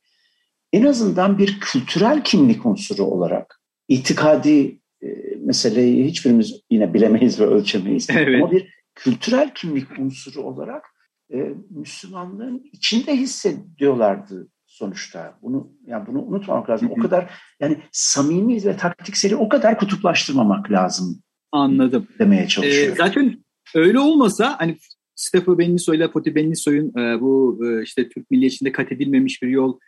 en 0.74 0.84
azından 0.84 1.38
bir 1.38 1.60
kültürel 1.60 2.24
kimlik 2.24 2.66
unsuru 2.66 3.04
olarak 3.04 3.62
itikadi 3.88 4.80
e, 5.02 5.08
meseleyi 5.40 6.06
hiçbirimiz 6.06 6.62
yine 6.70 6.94
bilemeyiz 6.94 7.40
ve 7.40 7.46
ölçemeyiz. 7.46 8.08
Evet. 8.10 8.44
Ama 8.44 8.52
bir 8.52 8.77
kültürel 8.98 9.54
kimlik 9.54 10.00
unsuru 10.00 10.42
olarak 10.42 10.86
e, 11.34 11.54
Müslümanlığın 11.70 12.70
içinde 12.74 13.16
hissediyorlardı 13.16 14.48
sonuçta. 14.66 15.38
Bunu 15.42 15.72
yani 15.86 16.08
bunu 16.08 16.22
unutmamak 16.22 16.70
lazım. 16.70 16.92
O 16.92 16.96
kadar 16.96 17.32
yani 17.60 17.78
samimi 17.92 18.66
ve 18.66 18.78
taktikseli 18.78 19.36
o 19.36 19.50
kadar 19.50 19.80
kutuplaştırmamak 19.80 20.72
lazım. 20.72 21.22
Anladım. 21.52 22.08
Demeye 22.20 22.48
çalışıyorum. 22.48 22.94
Ee, 22.94 22.96
zaten 22.98 23.44
öyle 23.76 24.00
olmasa 24.00 24.56
hani 24.60 24.78
Stefano 25.16 25.58
Benniso 25.58 25.94
ile 25.94 26.12
Poti 26.12 26.36
Benniso'nun 26.36 26.90
e, 27.00 27.22
bu 27.22 27.60
e, 27.66 27.84
işte 27.84 28.10
Türk 28.10 28.32
milliyetçinde 28.32 28.72
kat 28.72 28.92
edilmemiş 28.92 29.42
bir 29.42 29.48
yol 29.48 29.80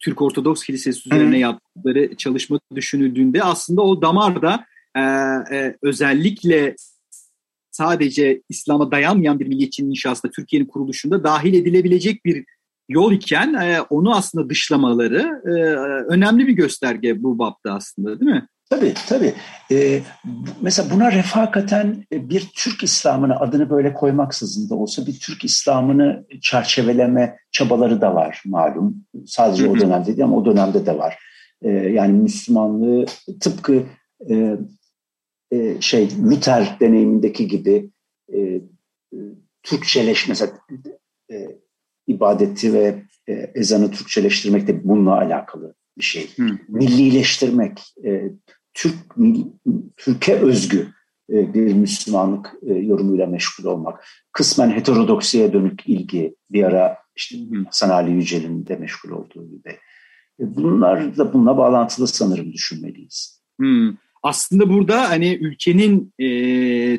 Türk 0.00 0.22
Ortodoks 0.22 0.64
Kilisesi 0.64 1.08
üzerine 1.08 1.36
Hı. 1.36 1.40
yaptıkları 1.40 2.16
çalışma 2.16 2.60
düşünüldüğünde 2.74 3.42
aslında 3.42 3.82
o 3.82 4.02
damarda 4.02 4.64
e, 4.96 5.00
e, 5.56 5.76
özellikle 5.82 6.74
sadece 7.76 8.42
İslam'a 8.48 8.90
dayanmayan 8.90 9.40
bir 9.40 9.46
milliyetçinin 9.46 9.90
inşasında 9.90 10.32
Türkiye'nin 10.32 10.66
kuruluşunda 10.66 11.24
dahil 11.24 11.54
edilebilecek 11.54 12.24
bir 12.24 12.44
yol 12.88 13.12
iken 13.12 13.54
e, 13.54 13.80
onu 13.80 14.16
aslında 14.16 14.48
dışlamaları 14.48 15.42
e, 15.46 15.50
önemli 16.14 16.46
bir 16.46 16.52
gösterge 16.52 17.22
bu 17.22 17.38
bapta 17.38 17.72
aslında 17.72 18.20
değil 18.20 18.30
mi? 18.30 18.48
Tabii 18.70 18.94
tabii. 19.08 19.34
Ee, 19.70 20.00
mesela 20.60 20.90
buna 20.90 21.12
refakaten 21.12 22.04
bir 22.12 22.50
Türk 22.54 22.82
İslam'ını 22.82 23.40
adını 23.40 23.70
böyle 23.70 23.94
koymaksızın 23.94 24.70
da 24.70 24.74
olsa 24.74 25.06
bir 25.06 25.20
Türk 25.20 25.44
İslam'ını 25.44 26.24
çerçeveleme 26.40 27.36
çabaları 27.52 28.00
da 28.00 28.14
var 28.14 28.42
malum. 28.46 29.04
Sadece 29.26 29.68
o 29.68 29.80
dönemde 29.80 30.06
değil 30.06 30.24
ama 30.24 30.36
o 30.36 30.44
dönemde 30.44 30.86
de 30.86 30.98
var. 30.98 31.18
Ee, 31.62 31.70
yani 31.70 32.12
Müslümanlığı 32.12 33.06
tıpkı 33.40 33.82
e, 34.30 34.56
e, 35.50 35.80
şey 35.80 36.08
Luther 36.30 36.76
deneyimindeki 36.80 37.48
gibi 37.48 37.90
e, 38.32 38.38
e, 38.40 39.18
Türkçeleş 39.62 40.28
mesela 40.28 40.52
e, 41.30 41.58
ibadeti 42.06 42.74
ve 42.74 43.02
e, 43.28 43.32
ezanı 43.32 43.90
Türkçeleştirmek 43.90 44.66
de 44.66 44.88
bununla 44.88 45.18
alakalı 45.18 45.74
bir 45.98 46.04
şey. 46.04 46.30
Hı. 46.36 46.58
Millileştirmek, 46.68 47.82
e, 48.04 48.30
Türk 48.74 48.94
Türkiye 49.96 50.36
özgü 50.36 50.88
e, 51.30 51.54
bir 51.54 51.74
Müslümanlık 51.74 52.54
e, 52.66 52.74
yorumuyla 52.74 53.26
meşgul 53.26 53.64
olmak. 53.64 54.04
Kısmen 54.32 54.70
heterodoksiye 54.70 55.52
dönük 55.52 55.88
ilgi 55.88 56.36
bir 56.50 56.64
ara 56.64 56.98
işte 57.16 57.36
Hasan 57.66 57.90
Ali 57.90 58.10
Yücel'in 58.10 58.66
de 58.66 58.76
meşgul 58.76 59.10
olduğu 59.10 59.50
gibi. 59.50 59.68
E, 60.40 60.56
bunlar 60.56 61.16
da 61.16 61.32
bununla 61.32 61.58
bağlantılı 61.58 62.08
sanırım 62.08 62.52
düşünmeliyiz. 62.52 63.42
Hmm. 63.58 63.96
Aslında 64.24 64.68
burada 64.68 65.10
hani 65.10 65.34
ülkenin 65.34 66.12
e, 66.18 66.26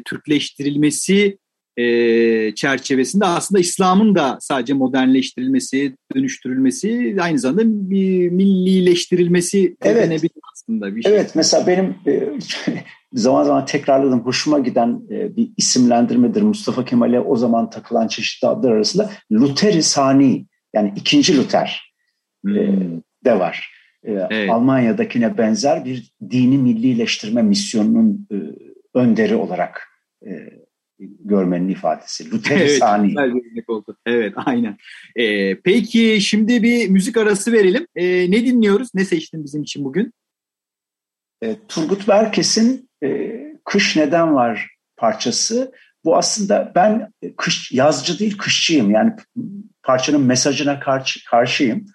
Türkleştirilmesi 0.02 1.38
e, 1.78 2.56
çerçevesinde 2.56 3.26
aslında 3.26 3.62
İslam'ın 3.62 4.16
da 4.16 4.38
sadece 4.42 4.74
modernleştirilmesi, 4.74 5.96
dönüştürülmesi 6.16 7.18
aynı 7.22 7.40
zamanda 7.40 7.64
bir 7.66 8.30
millileştirilmesi 8.30 9.76
evet. 9.82 10.22
aslında 10.54 10.96
bir 10.96 11.02
şey. 11.02 11.14
Evet 11.14 11.32
mesela 11.36 11.68
benim 11.68 11.96
e, 12.08 12.30
zaman 13.14 13.44
zaman 13.44 13.66
tekrarladığım 13.66 14.26
hoşuma 14.26 14.60
giden 14.60 15.02
e, 15.12 15.36
bir 15.36 15.50
isimlendirmedir 15.58 16.42
Mustafa 16.42 16.86
Kemal'e 16.86 17.20
o 17.20 17.36
zaman 17.36 17.70
takılan 17.70 18.08
çeşitli 18.08 18.48
adlar 18.48 18.72
arasında 18.72 19.10
Luteri 19.32 19.84
Sani 19.84 20.46
yani 20.76 20.94
ikinci 20.96 21.38
Luther 21.38 21.94
e, 22.48 22.50
hmm. 22.50 22.58
e, 22.58 23.02
de 23.26 23.40
var. 23.40 23.75
E, 24.06 24.28
evet. 24.30 24.50
Almanya'dakine 24.50 25.38
benzer 25.38 25.86
bir 25.86 26.12
dini 26.30 26.58
millileştirme 26.58 27.42
misyonunun 27.42 28.28
e, 28.32 28.36
önderi 28.94 29.36
olarak 29.36 29.88
e, 30.28 30.50
görmenin 31.00 31.70
ifadesi. 31.70 32.32
Luther 32.32 32.60
evet, 32.60 32.82
oldu. 33.68 33.98
Evet, 34.06 34.34
aynen. 34.36 34.78
Ee, 35.16 35.60
peki 35.62 36.18
şimdi 36.22 36.64
bir 36.64 36.90
müzik 36.90 37.18
arası 37.18 37.52
verelim. 37.52 37.88
Ee, 37.96 38.32
ne 38.32 38.46
dinliyoruz? 38.46 38.90
Ne 38.94 39.06
seçtin 39.06 39.44
bizim 39.44 39.64
için 39.64 39.86
bugün? 39.86 40.14
E, 41.44 41.56
Turgut 41.68 42.08
Berkes'in 42.08 42.90
e, 43.04 43.32
Kış 43.66 43.96
Neden 43.96 44.36
Var 44.36 44.70
parçası. 44.98 45.72
Bu 46.06 46.18
aslında 46.18 46.72
ben 46.76 47.14
kış 47.38 47.72
yazcı 47.72 48.20
değil 48.20 48.38
kışçıyım. 48.38 48.92
Yani 48.92 49.14
parçanın 49.84 50.22
mesajına 50.22 50.80
karşı 50.80 51.26
karşıyım. 51.26 51.86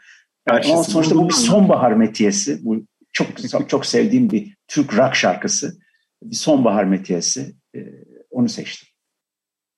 Yani 0.48 0.72
ama 0.72 0.82
sonuçta 0.82 1.14
bu 1.14 1.28
bir 1.28 1.34
sonbahar 1.34 1.92
metiyesi. 1.92 2.64
Bu 2.64 2.86
çok 3.12 3.68
çok 3.68 3.86
sevdiğim 3.86 4.30
bir 4.30 4.54
Türk 4.68 4.98
rock 4.98 5.14
şarkısı. 5.14 5.78
Bir 6.22 6.36
sonbahar 6.36 6.84
metiyesi. 6.84 7.54
E, 7.74 7.78
onu 8.30 8.48
seçtim. 8.48 8.88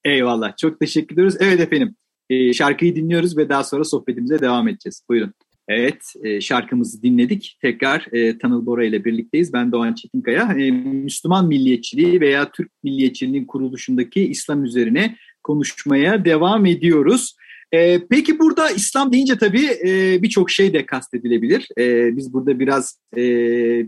Eyvallah. 0.05 0.57
Çok 0.57 0.81
teşekkür 0.81 1.15
ediyoruz. 1.15 1.37
Evet 1.41 1.61
efendim. 1.61 1.95
E, 2.31 2.53
şarkıyı 2.53 2.97
dinliyoruz 2.97 3.37
ve 3.37 3.49
daha 3.49 3.65
sonra 3.65 3.85
sohbetimize 3.85 4.41
devam 4.41 4.69
edeceğiz. 4.69 5.03
Buyurun. 5.09 5.35
Evet, 5.69 6.13
e, 6.25 6.41
şarkımızı 6.41 7.03
dinledik. 7.03 7.59
Tekrar 7.61 8.07
e, 8.13 8.39
Tanıl 8.39 8.67
Bora 8.67 8.85
ile 8.85 9.05
birlikteyiz. 9.05 9.53
Ben 9.53 9.73
Doğan 9.73 9.95
Çetinkaya. 9.95 10.53
E, 10.59 10.71
Müslüman 10.71 11.47
milliyetçiliği 11.47 12.21
veya 12.21 12.51
Türk 12.51 12.71
milliyetçiliğinin 12.83 13.47
kuruluşundaki 13.47 14.27
İslam 14.27 14.65
üzerine 14.65 15.17
konuşmaya 15.43 16.25
devam 16.25 16.67
ediyoruz. 16.67 17.37
E, 17.73 18.07
peki 18.07 18.39
burada 18.39 18.71
İslam 18.71 19.13
deyince 19.13 19.39
tabii 19.39 19.67
e, 19.87 20.23
birçok 20.23 20.51
şey 20.51 20.73
de 20.73 20.87
kastedilebilir. 20.87 21.69
E, 21.79 22.17
biz 22.17 22.33
burada 22.33 22.59
biraz 22.59 22.99
e, 23.17 23.23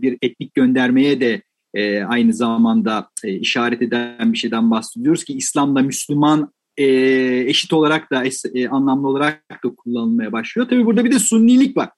bir 0.01 0.17
etnik 0.21 0.53
göndermeye 0.53 1.21
de 1.21 1.41
e, 1.73 2.03
aynı 2.03 2.33
zamanda 2.33 3.09
e, 3.23 3.33
işaret 3.33 3.81
eden 3.81 4.33
bir 4.33 4.37
şeyden 4.37 4.71
bahsediyoruz 4.71 5.23
ki 5.23 5.33
İslam'da 5.33 5.81
Müslüman 5.81 6.53
e, 6.77 6.85
eşit 7.47 7.73
olarak 7.73 8.11
da 8.11 8.23
e, 8.53 8.67
anlamlı 8.67 9.07
olarak 9.07 9.63
da 9.65 9.75
kullanılmaya 9.77 10.31
başlıyor. 10.31 10.67
Tabii 10.69 10.85
burada 10.85 11.05
bir 11.05 11.11
de 11.11 11.19
sunnilik 11.19 11.77
var. 11.77 11.89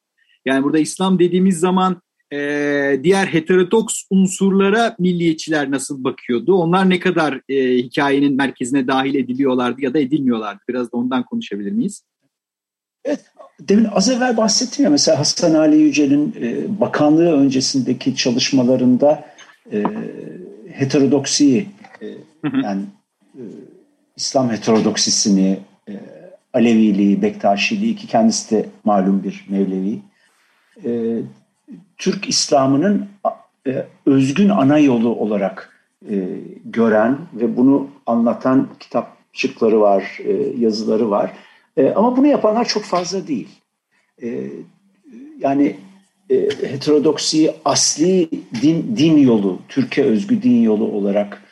Yani 0.46 0.64
burada 0.64 0.80
İslam 0.80 1.20
dediğimiz 1.20 1.60
zaman 1.60 2.02
e, 2.34 3.00
diğer 3.04 3.26
heterodoks 3.28 4.04
unsurlara 4.10 4.96
milliyetçiler 5.00 5.72
nasıl 5.72 6.04
bakıyordu? 6.04 6.56
Onlar 6.56 6.90
ne 6.90 7.00
kadar 7.00 7.42
e, 7.50 7.78
hikayenin 7.78 8.36
merkezine 8.36 8.88
dahil 8.88 9.16
ediliyorlardı 9.16 9.82
ya 9.82 9.94
da 9.94 10.00
edilmiyorlardı? 10.00 10.60
Biraz 10.70 10.92
da 10.92 10.98
ondan 10.98 11.24
konuşabilir 11.24 11.72
miyiz? 11.72 12.04
Evet, 13.06 13.26
demin 13.60 13.86
az 13.92 14.10
evvel 14.10 14.38
bahsettim 14.38 14.86
ya 14.86 14.90
mesela 14.92 15.20
Hasan 15.20 15.54
Ali 15.54 15.78
Yücel'in 15.78 16.36
e, 16.42 16.80
bakanlığı 16.80 17.32
öncesindeki 17.32 18.16
çalışmalarında 18.16 19.26
e, 19.72 19.84
heterodoksiyi 20.72 21.68
e, 22.02 22.08
yani 22.64 22.82
e, 23.36 23.44
İslam 24.18 24.50
heterodoksisini 24.50 25.60
e, 25.90 25.94
Aleviliği, 26.54 27.22
Bektaşiliği 27.22 27.96
ki 27.96 28.08
kendisi 28.08 28.56
de 28.56 28.66
malum 28.84 29.24
bir 29.24 29.46
Mevlevi. 29.50 30.00
E, 30.86 31.22
Türk 31.98 32.30
İslam'ının 32.30 33.08
e, 33.68 33.86
özgün 34.06 34.50
ana 34.50 34.80
yolu 34.80 35.16
olarak 35.16 35.74
e, 36.10 36.28
gören 36.66 37.18
ve 37.34 37.58
bunu 37.58 37.90
anlatan 38.06 38.68
kitapçıkları 38.80 39.82
var, 39.82 40.20
e, 40.24 40.34
yazıları 40.60 41.10
var. 41.10 41.32
Ama 41.96 42.18
bunu 42.18 42.28
yapanlar 42.28 42.66
çok 42.66 42.84
fazla 42.84 43.28
değil. 43.28 43.48
Yani 45.40 45.76
heterodoksiyi 46.62 47.52
asli 47.66 48.30
din, 48.62 48.98
din 48.98 49.18
yolu, 49.18 49.60
Türkiye 49.70 50.08
özgü 50.08 50.44
din 50.44 50.62
yolu 50.62 50.84
olarak 50.84 51.44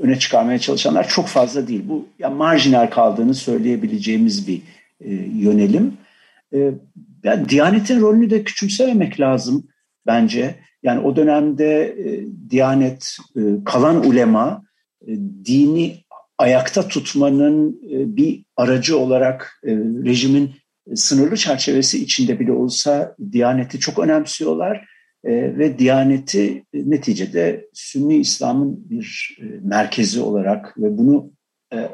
öne 0.00 0.18
çıkarmaya 0.18 0.58
çalışanlar 0.58 1.08
çok 1.08 1.26
fazla 1.26 1.68
değil. 1.68 1.82
Bu 1.84 2.06
ya 2.18 2.30
marjinal 2.30 2.86
kaldığını 2.86 3.34
söyleyebileceğimiz 3.34 4.48
bir 4.48 4.62
yönelim. 5.34 5.92
Yani 7.26 7.48
Diyanet'in 7.48 8.00
rolünü 8.00 8.30
de 8.30 8.44
küçümsememek 8.44 9.20
lazım 9.20 9.68
bence. 10.06 10.54
Yani 10.82 11.00
o 11.00 11.16
dönemde 11.16 11.82
e, 11.84 12.26
Diyanet, 12.50 13.16
e, 13.36 13.40
kalan 13.64 14.06
ulema 14.06 14.62
e, 15.02 15.12
dini 15.44 16.04
ayakta 16.38 16.88
tutmanın 16.88 17.80
e, 17.92 18.16
bir 18.16 18.44
aracı 18.56 18.98
olarak 18.98 19.60
e, 19.64 19.70
rejimin 20.04 20.54
sınırlı 20.94 21.36
çerçevesi 21.36 22.02
içinde 22.02 22.40
bile 22.40 22.52
olsa 22.52 23.16
Diyaneti 23.32 23.80
çok 23.80 23.98
önemsiyorlar 23.98 24.76
e, 25.24 25.58
ve 25.58 25.78
Diyaneti 25.78 26.64
neticede 26.74 27.68
Sünni 27.72 28.16
İslam'ın 28.16 28.90
bir 28.90 29.38
e, 29.40 29.44
merkezi 29.62 30.20
olarak 30.20 30.78
ve 30.78 30.98
bunu 30.98 31.30
e, 31.72 31.88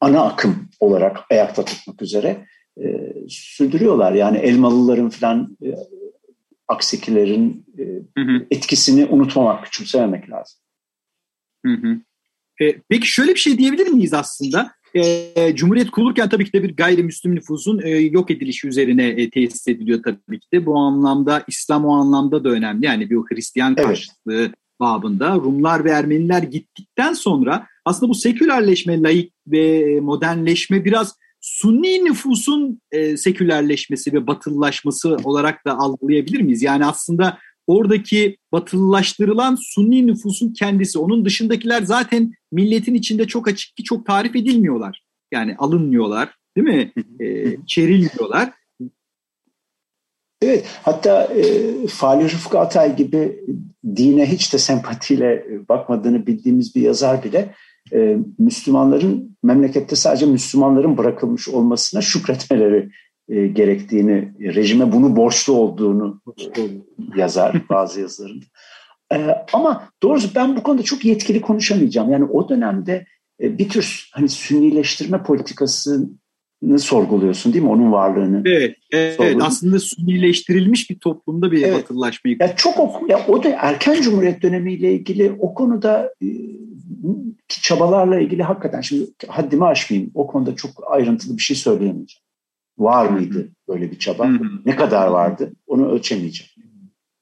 ana 0.00 0.24
akım 0.24 0.68
olarak 0.80 1.18
ayakta 1.30 1.64
tutmak 1.64 2.02
üzere 2.02 2.46
e, 2.82 3.14
sürdürüyorlar. 3.28 4.12
Yani 4.12 4.38
Elmalıların 4.38 5.10
falan 5.10 5.56
e, 5.62 5.68
Aksikilerin 6.68 7.66
e, 7.78 7.82
hı 8.20 8.24
hı. 8.24 8.46
etkisini 8.50 9.06
unutmamak, 9.06 9.64
küçümsememek 9.64 10.30
lazım. 10.30 10.60
Hı 11.66 11.72
hı. 11.72 12.00
E, 12.64 12.80
peki 12.88 13.06
şöyle 13.06 13.34
bir 13.34 13.40
şey 13.40 13.58
diyebilir 13.58 13.86
miyiz 13.88 14.14
aslında? 14.14 14.72
E, 14.94 15.54
Cumhuriyet 15.54 15.90
kurulurken 15.90 16.28
tabii 16.28 16.44
ki 16.44 16.52
de 16.52 16.62
bir 16.62 16.76
gayrimüslim 16.76 17.34
nüfusun 17.34 17.80
e, 17.84 17.90
yok 17.90 18.30
edilişi 18.30 18.68
üzerine 18.68 19.06
e, 19.06 19.30
tesis 19.30 19.68
ediliyor 19.68 20.02
tabii 20.02 20.40
ki 20.40 20.46
de. 20.52 20.66
Bu 20.66 20.78
anlamda 20.78 21.44
İslam 21.48 21.84
o 21.84 21.92
anlamda 21.94 22.44
da 22.44 22.48
önemli. 22.48 22.86
Yani 22.86 23.10
bir 23.10 23.16
Hristiyan 23.16 23.74
karşıtlığı 23.74 24.40
evet. 24.40 24.54
babında 24.80 25.34
Rumlar 25.34 25.84
ve 25.84 25.90
Ermeniler 25.90 26.42
gittikten 26.42 27.12
sonra 27.12 27.66
aslında 27.84 28.10
bu 28.10 28.14
sekülerleşme, 28.14 29.02
laik 29.02 29.32
ve 29.46 30.00
modernleşme 30.00 30.84
biraz 30.84 31.14
Sunni 31.44 32.04
nüfusun 32.04 32.80
e, 32.92 33.16
sekülerleşmesi 33.16 34.12
ve 34.12 34.26
batılılaşması 34.26 35.16
olarak 35.24 35.66
da 35.66 35.78
algılayabilir 35.78 36.40
miyiz? 36.40 36.62
Yani 36.62 36.86
aslında 36.86 37.38
oradaki 37.66 38.36
batılılaştırılan 38.52 39.58
Sunni 39.60 40.06
nüfusun 40.06 40.52
kendisi. 40.52 40.98
Onun 40.98 41.24
dışındakiler 41.24 41.82
zaten 41.82 42.32
milletin 42.52 42.94
içinde 42.94 43.26
çok 43.26 43.48
açık 43.48 43.76
ki 43.76 43.84
çok 43.84 44.06
tarif 44.06 44.36
edilmiyorlar. 44.36 45.04
Yani 45.32 45.56
alınmıyorlar 45.58 46.34
değil 46.56 46.68
mi? 46.68 46.92
E, 47.20 47.56
çerilmiyorlar. 47.66 48.52
Evet, 50.42 50.66
hatta 50.82 51.24
e, 51.24 51.42
Fali 51.86 52.24
Rıfkı 52.24 52.58
Atay 52.58 52.96
gibi 52.96 53.40
dine 53.96 54.32
hiç 54.32 54.52
de 54.52 54.58
sempatiyle 54.58 55.46
bakmadığını 55.68 56.26
bildiğimiz 56.26 56.74
bir 56.74 56.82
yazar 56.82 57.24
bile 57.24 57.54
e, 57.92 58.16
Müslümanların 58.38 59.36
memlekette 59.42 59.96
sadece 59.96 60.26
Müslümanların 60.26 60.98
bırakılmış 60.98 61.48
olmasına 61.48 62.02
şükretmeleri 62.02 62.90
e, 63.28 63.46
gerektiğini, 63.46 64.32
rejime 64.40 64.92
bunu 64.92 65.16
borçlu 65.16 65.52
olduğunu 65.52 66.20
yazar 67.16 67.62
bazı 67.70 68.00
yazılarında. 68.00 68.44
E, 69.12 69.28
ama 69.52 69.88
doğrusu 70.02 70.28
ben 70.34 70.56
bu 70.56 70.62
konuda 70.62 70.82
çok 70.82 71.04
yetkili 71.04 71.40
konuşamayacağım. 71.40 72.12
Yani 72.12 72.24
o 72.24 72.48
dönemde 72.48 73.06
e, 73.40 73.58
bir 73.58 73.68
tür 73.68 74.08
hani 74.12 74.28
sünnileştirme 74.28 75.22
politikası 75.22 76.08
sorguluyorsun 76.78 77.52
değil 77.52 77.64
mi? 77.64 77.70
Onun 77.70 77.92
varlığını. 77.92 78.42
Evet, 78.46 78.76
evet 78.92 79.36
aslında 79.40 79.78
sünnileştirilmiş 79.78 80.90
bir 80.90 80.98
toplumda 80.98 81.52
bir 81.52 81.62
evet. 81.62 81.74
batılılaşmayı. 81.74 82.36
Ya 82.40 82.56
çok 82.56 82.80
o, 82.80 83.06
ya 83.08 83.26
o 83.28 83.42
da 83.42 83.48
erken 83.48 84.02
cumhuriyet 84.02 84.42
dönemiyle 84.42 84.92
ilgili 84.92 85.36
o 85.38 85.54
konuda 85.54 86.14
e, 86.22 86.26
çabalarla 87.48 88.20
ilgili 88.20 88.42
hakikaten 88.42 88.80
şimdi 88.80 89.10
haddimi 89.28 89.64
aşmayayım. 89.64 90.10
O 90.14 90.26
konuda 90.26 90.56
çok 90.56 90.70
ayrıntılı 90.86 91.36
bir 91.36 91.42
şey 91.42 91.56
söyleyemeyeceğim. 91.56 92.24
Var 92.78 93.06
mıydı 93.06 93.48
böyle 93.68 93.90
bir 93.90 93.98
çaba? 93.98 94.28
Ne 94.64 94.76
kadar 94.76 95.06
vardı? 95.06 95.52
Onu 95.66 95.88
ölçemeyeceğim. 95.88 96.50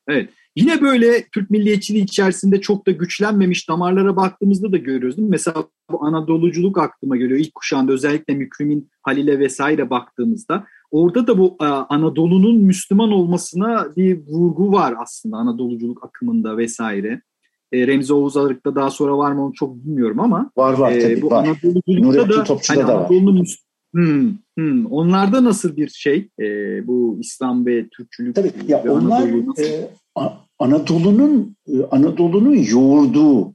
Evet. 0.09 0.31
Yine 0.57 0.81
böyle 0.81 1.25
Türk 1.33 1.51
milliyetçiliği 1.51 2.05
içerisinde 2.05 2.61
çok 2.61 2.87
da 2.87 2.91
güçlenmemiş 2.91 3.69
damarlara 3.69 4.17
baktığımızda 4.17 4.73
da 4.73 4.77
görüyoruz 4.77 5.17
değil 5.17 5.29
mi? 5.29 5.31
Mesela 5.31 5.65
bu 5.91 6.05
Anadoluculuk 6.05 6.79
aklıma 6.79 7.17
geliyor. 7.17 7.41
İlk 7.41 7.55
kuşağında 7.55 7.93
özellikle 7.93 8.35
Mükrimin, 8.35 8.91
Halil'e 9.03 9.39
vesaire 9.39 9.91
baktığımızda 9.91 10.67
orada 10.91 11.27
da 11.27 11.39
bu 11.39 11.57
e, 11.61 11.65
Anadolu'nun 11.65 12.57
Müslüman 12.57 13.13
olmasına 13.13 13.97
bir 13.97 14.27
vurgu 14.27 14.73
var 14.73 14.95
aslında 14.99 15.37
Anadoluculuk 15.37 16.05
akımında 16.05 16.57
vesaire. 16.57 17.23
E, 17.73 17.87
Remzi 17.87 18.13
Oğuz 18.15 18.37
Arık'ta 18.37 18.75
daha 18.75 18.91
sonra 18.91 19.19
var 19.19 19.33
mı 19.33 19.45
onu 19.45 19.53
çok 19.53 19.77
bilmiyorum 19.77 20.21
ama 20.21 20.51
var 20.57 20.73
var 20.73 20.93
e, 20.93 21.01
tabii 21.01 21.23
bu 21.23 21.31
var. 21.31 21.39
Anadoluculukta 21.39 22.27
da 22.49 22.55
hani 22.69 22.83
Anadolu'nun 22.83 23.47
Hmm, 23.95 24.33
hmm. 24.59 24.87
Onlarda 24.87 25.45
nasıl 25.45 25.77
bir 25.77 25.89
şey 25.89 26.29
e, 26.41 26.47
bu 26.87 27.19
İslam 27.21 27.67
ve 27.67 27.89
Türkçülük? 27.89 28.35
Tabii 28.35 28.53
ya 28.69 28.83
onlar 28.89 29.29
e, 29.59 29.91
Anadolu'nun 30.59 31.57
e, 31.67 31.83
Anadolu'nun 31.91 32.57
yoğurduğu 32.57 33.55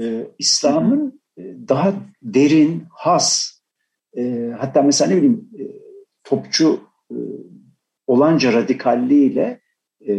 e, 0.00 0.26
İslam'ın 0.38 1.20
e, 1.38 1.42
daha 1.68 1.94
derin, 2.22 2.82
has 2.90 3.60
e, 4.16 4.52
hatta 4.58 4.82
mesela 4.82 5.10
ne 5.10 5.16
bileyim 5.16 5.48
e, 5.58 5.62
topçu 6.24 6.80
e, 7.10 7.16
olanca 8.06 8.52
radikalliğiyle 8.52 9.60
e, 10.08 10.12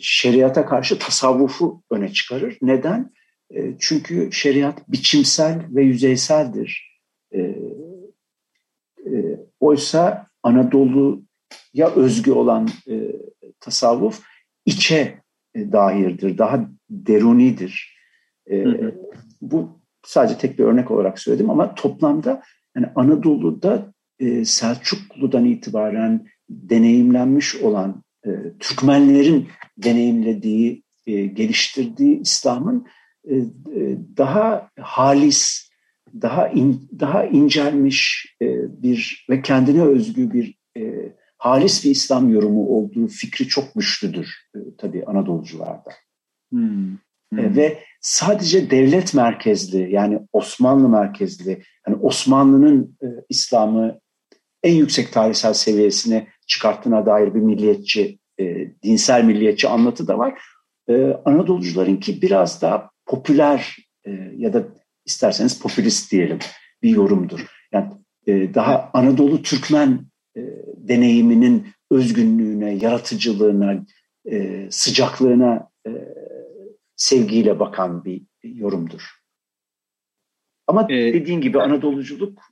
şeriata 0.00 0.66
karşı 0.66 0.98
tasavvufu 0.98 1.82
öne 1.90 2.12
çıkarır. 2.12 2.58
Neden? 2.62 3.12
E, 3.50 3.74
çünkü 3.78 4.32
şeriat 4.32 4.88
biçimsel 4.88 5.66
ve 5.70 5.82
yüzeyseldir. 5.82 7.00
E, 7.34 7.38
e, 9.06 9.40
oysa 9.60 10.26
Anadolu'ya 10.42 11.90
özgü 11.96 12.30
olan 12.30 12.68
e, 12.90 13.12
tasavvuf 13.60 14.22
içe 14.66 15.22
e, 15.54 15.72
dahirdir, 15.72 16.38
daha 16.38 16.68
derunidir. 16.90 17.98
E, 18.46 18.56
hı 18.56 18.68
hı. 18.70 18.94
Bu 19.40 19.80
sadece 20.04 20.38
tek 20.38 20.58
bir 20.58 20.64
örnek 20.64 20.90
olarak 20.90 21.18
söyledim 21.18 21.50
ama 21.50 21.74
toplamda 21.74 22.42
yani 22.76 22.86
Anadolu'da 22.94 23.92
e, 24.18 24.44
Selçuklu'dan 24.44 25.44
itibaren 25.44 26.26
deneyimlenmiş 26.50 27.56
olan 27.56 28.02
e, 28.28 28.58
Türkmenlerin 28.58 29.48
deneyimlediği, 29.78 30.82
e, 31.06 31.26
geliştirdiği 31.26 32.20
İslam'ın 32.20 32.86
e, 33.30 33.34
daha 34.16 34.70
halis, 34.80 35.70
daha 36.22 36.48
in, 36.48 36.88
daha 37.00 37.24
incelmiş 37.24 38.26
e, 38.42 38.46
bir 38.82 39.26
ve 39.30 39.42
kendine 39.42 39.82
özgü 39.82 40.32
bir 40.32 40.58
e, 40.78 41.12
halis 41.38 41.84
bir 41.84 41.90
İslam 41.90 42.32
yorumu 42.32 42.66
olduğu 42.66 43.06
fikri 43.06 43.48
çok 43.48 43.74
güçlüdür 43.74 44.28
e, 44.54 44.58
tabii 44.78 45.04
Anadolucularda. 45.04 45.90
Hmm. 46.50 46.96
Hmm. 47.32 47.56
Ve 47.56 47.78
sadece 48.00 48.70
devlet 48.70 49.14
merkezli 49.14 49.92
yani 49.92 50.20
Osmanlı 50.32 50.88
merkezli, 50.88 51.62
yani 51.86 51.96
Osmanlı'nın 51.96 52.96
e, 53.02 53.06
İslam'ı 53.28 54.00
en 54.62 54.74
yüksek 54.74 55.12
tarihsel 55.12 55.52
seviyesine 55.54 56.26
çıkarttığına 56.46 57.06
dair 57.06 57.34
bir 57.34 57.40
milliyetçi, 57.40 58.18
e, 58.40 58.72
dinsel 58.82 59.24
milliyetçi 59.24 59.68
anlatı 59.68 60.08
da 60.08 60.18
var. 60.18 60.40
E, 60.88 61.16
Anadolucularınki 61.24 62.22
biraz 62.22 62.62
daha 62.62 62.90
popüler 63.06 63.76
e, 64.06 64.10
ya 64.36 64.52
da 64.52 64.64
isterseniz 65.04 65.58
popülist 65.58 66.12
diyelim 66.12 66.38
bir 66.82 66.90
yorumdur. 66.90 67.46
Yani 67.72 67.92
e, 68.26 68.54
daha 68.54 68.90
Anadolu 68.94 69.42
Türkmen 69.42 70.06
e, 70.36 70.40
deneyiminin 70.76 71.66
özgünlüğüne, 71.90 72.74
yaratıcılığına, 72.74 73.86
e, 74.30 74.66
sıcaklığına 74.70 75.70
e, 75.86 75.90
sevgiyle 76.96 77.60
bakan 77.60 78.04
bir 78.04 78.22
yorumdur. 78.42 79.17
Ama 80.68 80.86
ee, 80.90 81.12
dediğin 81.12 81.40
gibi 81.40 81.60
Anadoluculuk 81.60 82.42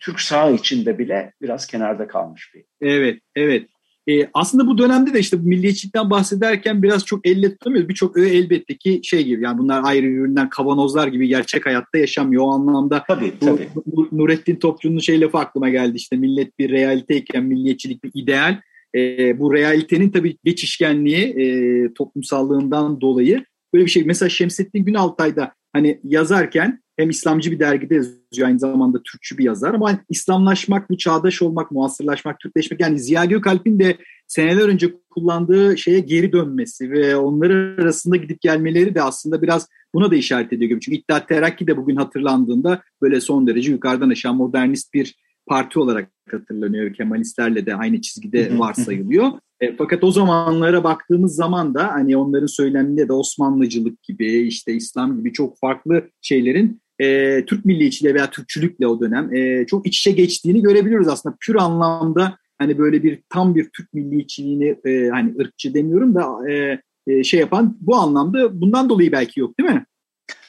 Türk 0.00 0.20
sağı 0.20 0.54
içinde 0.54 0.98
bile 0.98 1.32
biraz 1.42 1.66
kenarda 1.66 2.06
kalmış 2.06 2.52
bir. 2.54 2.64
Evet, 2.80 3.20
evet. 3.36 3.68
E, 4.08 4.28
aslında 4.34 4.66
bu 4.66 4.78
dönemde 4.78 5.14
de 5.14 5.20
işte 5.20 5.42
bu 5.42 5.48
milliyetçilikten 5.48 6.10
bahsederken 6.10 6.82
biraz 6.82 7.04
çok 7.04 7.26
elle 7.26 7.52
tutamıyoruz. 7.52 7.88
Birçok 7.88 8.16
öğe 8.16 8.36
elbette 8.36 8.76
ki 8.76 9.00
şey 9.04 9.24
gibi 9.24 9.44
yani 9.44 9.58
bunlar 9.58 9.80
ayrı 9.84 10.06
üründen 10.06 10.50
kavanozlar 10.50 11.08
gibi 11.08 11.28
gerçek 11.28 11.66
hayatta 11.66 11.98
yaşamıyor. 11.98 12.44
O 12.44 12.50
anlamda 12.50 13.04
tabii, 13.08 13.32
tabii. 13.40 13.68
Bu, 13.86 14.08
Nurettin 14.12 14.56
Topçu'nun 14.56 14.98
şey 14.98 15.20
lafı 15.20 15.38
aklıma 15.38 15.68
geldi 15.68 15.96
işte 15.96 16.16
millet 16.16 16.58
bir 16.58 16.70
realiteyken 16.70 17.44
milliyetçilik 17.44 18.04
bir 18.04 18.10
ideal. 18.14 18.60
E, 18.96 19.38
bu 19.38 19.54
realitenin 19.54 20.10
tabii 20.10 20.36
geçişkenliği 20.44 21.24
e, 21.24 21.94
toplumsallığından 21.94 23.00
dolayı 23.00 23.44
böyle 23.74 23.84
bir 23.84 23.90
şey. 23.90 24.04
Mesela 24.04 24.28
Şemsettin 24.28 24.84
Günaltay'da 24.84 25.52
hani 25.72 26.00
yazarken 26.04 26.82
hem 26.96 27.10
İslamcı 27.10 27.50
bir 27.50 27.58
dergide 27.58 27.94
yazıyor 27.94 28.48
aynı 28.48 28.58
zamanda 28.58 29.02
Türkçü 29.02 29.38
bir 29.38 29.44
yazar 29.44 29.74
ama 29.74 29.98
İslamlaşmak, 30.08 30.90
bu 30.90 30.98
çağdaş 30.98 31.42
olmak, 31.42 31.70
muasırlaşmak, 31.70 32.40
Türkleşmek 32.40 32.80
yani 32.80 32.98
Ziya 32.98 33.24
Gökalp'in 33.24 33.80
de 33.80 33.96
seneler 34.26 34.68
önce 34.68 34.94
kullandığı 35.10 35.78
şeye 35.78 36.00
geri 36.00 36.32
dönmesi 36.32 36.90
ve 36.90 37.16
onlar 37.16 37.50
arasında 37.50 38.16
gidip 38.16 38.40
gelmeleri 38.40 38.94
de 38.94 39.02
aslında 39.02 39.42
biraz 39.42 39.68
buna 39.94 40.10
da 40.10 40.16
işaret 40.16 40.52
ediyor 40.52 40.68
gibi. 40.68 40.80
Çünkü 40.80 40.98
İttihat 40.98 41.28
Terakki 41.28 41.66
de 41.66 41.76
bugün 41.76 41.96
hatırlandığında 41.96 42.82
böyle 43.02 43.20
son 43.20 43.46
derece 43.46 43.72
yukarıdan 43.72 44.10
aşağı 44.10 44.34
modernist 44.34 44.94
bir 44.94 45.16
parti 45.46 45.78
olarak 45.78 46.10
hatırlanıyor. 46.30 46.94
Kemalistlerle 46.94 47.66
de 47.66 47.74
aynı 47.74 48.00
çizgide 48.00 48.58
varsayılıyor. 48.58 49.30
E, 49.60 49.76
fakat 49.76 50.04
o 50.04 50.10
zamanlara 50.10 50.84
baktığımız 50.84 51.34
zaman 51.34 51.74
da 51.74 51.92
hani 51.92 52.16
onların 52.16 52.46
söyleminde 52.46 53.08
de 53.08 53.12
Osmanlıcılık 53.12 54.02
gibi 54.02 54.40
işte 54.40 54.74
İslam 54.74 55.18
gibi 55.18 55.32
çok 55.32 55.58
farklı 55.58 56.10
şeylerin 56.22 56.80
e, 57.00 57.44
Türk 57.44 57.64
milliyetçiliği 57.64 58.14
veya 58.14 58.30
Türkçülükle 58.30 58.86
o 58.86 59.00
dönem 59.00 59.34
e, 59.34 59.66
çok 59.66 59.86
iç 59.86 59.98
içe 59.98 60.10
geçtiğini 60.10 60.62
görebiliyoruz 60.62 61.08
aslında. 61.08 61.36
Pür 61.40 61.54
anlamda 61.54 62.36
hani 62.58 62.78
böyle 62.78 63.02
bir 63.02 63.22
tam 63.28 63.54
bir 63.54 63.70
Türk 63.76 63.94
milliyetçiliğini 63.94 64.76
e, 64.84 65.08
hani 65.08 65.34
ırkçı 65.40 65.74
demiyorum 65.74 66.14
da 66.14 66.50
e, 66.50 66.80
e, 67.06 67.24
şey 67.24 67.40
yapan 67.40 67.76
bu 67.80 67.96
anlamda 67.96 68.60
bundan 68.60 68.88
dolayı 68.88 69.12
belki 69.12 69.40
yok 69.40 69.58
değil 69.58 69.70
mi? 69.70 69.84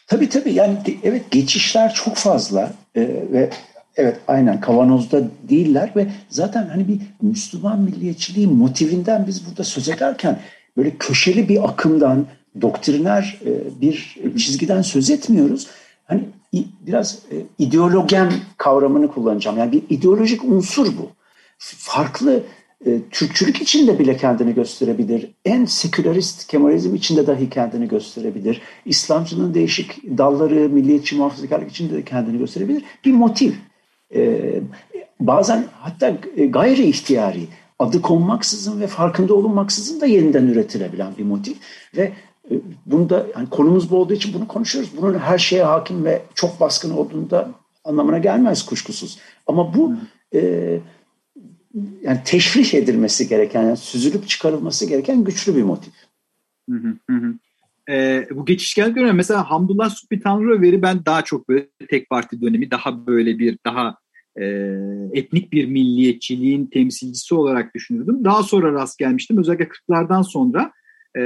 Tabii 0.07 0.29
tabii 0.29 0.53
yani 0.53 0.77
evet 1.03 1.31
geçişler 1.31 1.93
çok 1.93 2.15
fazla 2.15 2.73
e, 2.95 3.01
ve 3.31 3.49
evet 3.95 4.19
aynen 4.27 4.61
kavanozda 4.61 5.23
değiller 5.49 5.91
ve 5.95 6.07
zaten 6.29 6.67
hani 6.67 6.87
bir 6.87 6.99
Müslüman 7.21 7.79
milliyetçiliği 7.79 8.47
motivinden 8.47 9.27
biz 9.27 9.49
burada 9.49 9.63
söz 9.63 9.89
ederken 9.89 10.39
böyle 10.77 10.97
köşeli 10.99 11.49
bir 11.49 11.69
akımdan 11.69 12.25
doktriner 12.61 13.39
e, 13.45 13.81
bir 13.81 14.17
çizgiden 14.37 14.81
söz 14.81 15.09
etmiyoruz. 15.09 15.67
Hani 16.05 16.23
biraz 16.81 17.19
e, 17.31 17.35
ideologen 17.57 18.33
kavramını 18.57 19.11
kullanacağım. 19.11 19.57
Yani 19.57 19.71
bir 19.71 19.83
ideolojik 19.89 20.43
unsur 20.43 20.87
bu. 20.97 21.09
Farklı 21.59 22.43
e, 22.85 22.99
Türkçülük 23.11 23.61
içinde 23.61 23.99
bile 23.99 24.17
kendini 24.17 24.53
gösterebilir. 24.53 25.31
En 25.45 25.65
sekülerist 25.65 26.47
Kemalizm 26.47 26.95
içinde 26.95 27.27
dahi 27.27 27.49
kendini 27.49 27.87
gösterebilir. 27.87 28.61
İslamcılığın 28.85 29.53
değişik 29.53 30.03
dalları, 30.17 30.69
milliyetçi 30.69 31.15
muhafazakarlık 31.15 31.71
içinde 31.71 31.93
de 31.93 32.05
kendini 32.05 32.37
gösterebilir. 32.37 32.83
Bir 33.05 33.11
motiv. 33.11 33.51
E, 34.15 34.53
bazen 35.19 35.65
hatta 35.79 36.17
gayri 36.49 36.83
ihtiyari 36.83 37.47
adı 37.79 38.01
konmaksızın 38.01 38.81
ve 38.81 38.87
farkında 38.87 39.33
olunmaksızın 39.33 40.01
da 40.01 40.05
yeniden 40.05 40.47
üretilebilen 40.47 41.17
bir 41.17 41.23
motif 41.23 41.57
ve 41.97 42.11
e, 42.51 42.53
bunda 42.85 43.27
yani 43.35 43.49
konumuz 43.49 43.91
bu 43.91 43.97
olduğu 43.97 44.13
için 44.13 44.33
bunu 44.33 44.47
konuşuyoruz. 44.47 44.91
Bunun 44.97 45.19
her 45.19 45.37
şeye 45.37 45.63
hakim 45.63 46.05
ve 46.05 46.21
çok 46.35 46.59
baskın 46.59 46.91
olduğunda 46.91 47.51
anlamına 47.83 48.17
gelmez 48.17 48.65
kuşkusuz. 48.65 49.19
Ama 49.47 49.73
bu 49.73 49.93
e, 50.33 50.79
yani 52.01 52.19
teşrih 52.25 52.73
edilmesi 52.73 53.27
gereken, 53.27 53.63
yani 53.63 53.77
süzülüp 53.77 54.27
çıkarılması 54.27 54.85
gereken 54.85 55.23
güçlü 55.23 55.55
bir 55.55 55.63
motif. 55.63 55.93
Hı 56.69 56.75
hı 57.09 57.15
hı. 57.15 57.33
E, 57.89 58.27
bu 58.31 58.45
geçişkenlik 58.45 58.95
dönemi 58.95 59.13
mesela 59.13 59.51
Hamdullah 59.51 59.89
Subhi 59.89 60.19
Tanrıveri 60.19 60.81
ben 60.81 61.05
daha 61.05 61.21
çok 61.21 61.49
böyle 61.49 61.67
tek 61.89 62.09
parti 62.09 62.41
dönemi 62.41 62.71
daha 62.71 63.07
böyle 63.07 63.39
bir 63.39 63.57
daha 63.65 63.97
e, 64.39 64.45
etnik 65.13 65.51
bir 65.51 65.65
milliyetçiliğin 65.65 66.65
temsilcisi 66.65 67.35
olarak 67.35 67.75
düşünürdüm. 67.75 68.23
Daha 68.23 68.43
sonra 68.43 68.73
rast 68.73 68.97
gelmiştim. 68.97 69.37
Özellikle 69.37 69.65
40'lardan 69.65 70.23
sonra 70.23 70.71
e, 71.17 71.21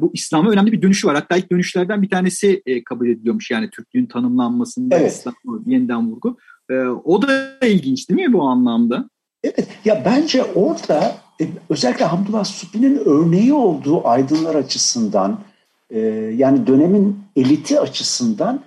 bu 0.00 0.10
İslam'a 0.14 0.50
önemli 0.50 0.72
bir 0.72 0.82
dönüşü 0.82 1.06
var. 1.06 1.14
Hatta 1.14 1.36
ilk 1.36 1.52
dönüşlerden 1.52 2.02
bir 2.02 2.10
tanesi 2.10 2.62
e, 2.66 2.84
kabul 2.84 3.08
ediliyormuş. 3.08 3.50
Yani 3.50 3.70
Türklüğün 3.70 4.06
tanımlanmasında 4.06 4.96
evet. 4.96 5.12
İslam'a 5.12 5.60
yeniden 5.66 6.10
vurgu. 6.10 6.38
E, 6.70 6.74
o 6.84 7.22
da 7.22 7.58
ilginç 7.62 8.08
değil 8.08 8.28
mi 8.28 8.32
bu 8.32 8.42
anlamda? 8.42 9.10
Evet. 9.44 9.68
Ya 9.84 10.02
bence 10.04 10.44
orada 10.44 11.16
e, 11.40 11.44
özellikle 11.70 12.04
Hamdullah 12.04 12.44
Supi'nin 12.44 13.00
örneği 13.04 13.52
olduğu 13.52 14.08
aydınlar 14.08 14.54
açısından 14.54 15.40
e, 15.90 15.98
yani 16.36 16.66
dönemin 16.66 17.18
eliti 17.36 17.80
açısından 17.80 18.60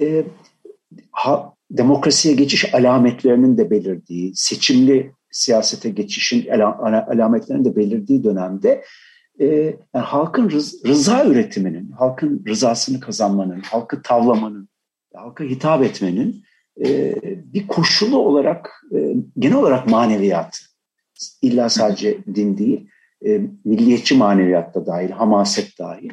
e, 0.00 0.24
ha, 1.12 1.52
demokrasiye 1.70 2.34
geçiş 2.34 2.74
alametlerinin 2.74 3.58
de 3.58 3.70
belirdiği, 3.70 4.32
seçimli 4.34 5.12
siyasete 5.30 5.90
geçişin 5.90 6.48
alametlerinin 6.48 7.64
de 7.64 7.76
belirdiği 7.76 8.24
dönemde 8.24 8.84
e, 9.40 9.46
yani 9.94 10.04
halkın 10.04 10.50
rız, 10.50 10.84
rıza 10.86 11.24
üretiminin, 11.24 11.90
halkın 11.90 12.44
rızasını 12.48 13.00
kazanmanın, 13.00 13.60
halkı 13.60 14.02
tavlamanın, 14.02 14.68
halka 15.14 15.44
hitap 15.44 15.84
etmenin 15.84 16.42
e, 16.84 17.14
bir 17.24 17.66
koşulu 17.66 18.18
olarak 18.18 18.70
e, 18.94 19.14
genel 19.38 19.56
olarak 19.56 19.88
maneviyat, 19.88 20.60
illa 21.42 21.68
sadece 21.68 22.18
din 22.34 22.58
değil, 22.58 22.88
e, 23.26 23.40
milliyetçi 23.64 24.16
maneviyat 24.16 24.74
da 24.74 24.86
dahil, 24.86 25.10
hamaset 25.10 25.78
dahil 25.78 26.10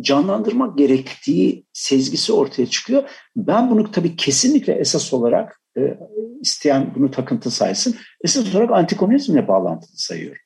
canlandırmak 0.00 0.78
gerektiği 0.78 1.64
sezgisi 1.72 2.32
ortaya 2.32 2.66
çıkıyor. 2.66 3.02
Ben 3.36 3.70
bunu 3.70 3.90
tabii 3.90 4.16
kesinlikle 4.16 4.72
esas 4.72 5.12
olarak 5.12 5.60
e, 5.76 5.98
isteyen 6.40 6.92
bunu 6.96 7.10
takıntı 7.10 7.50
saysın. 7.50 7.96
Esas 8.24 8.54
olarak 8.54 8.70
antikomünizmle 8.70 9.48
bağlantılı 9.48 9.96
sayıyorum. 9.96 10.40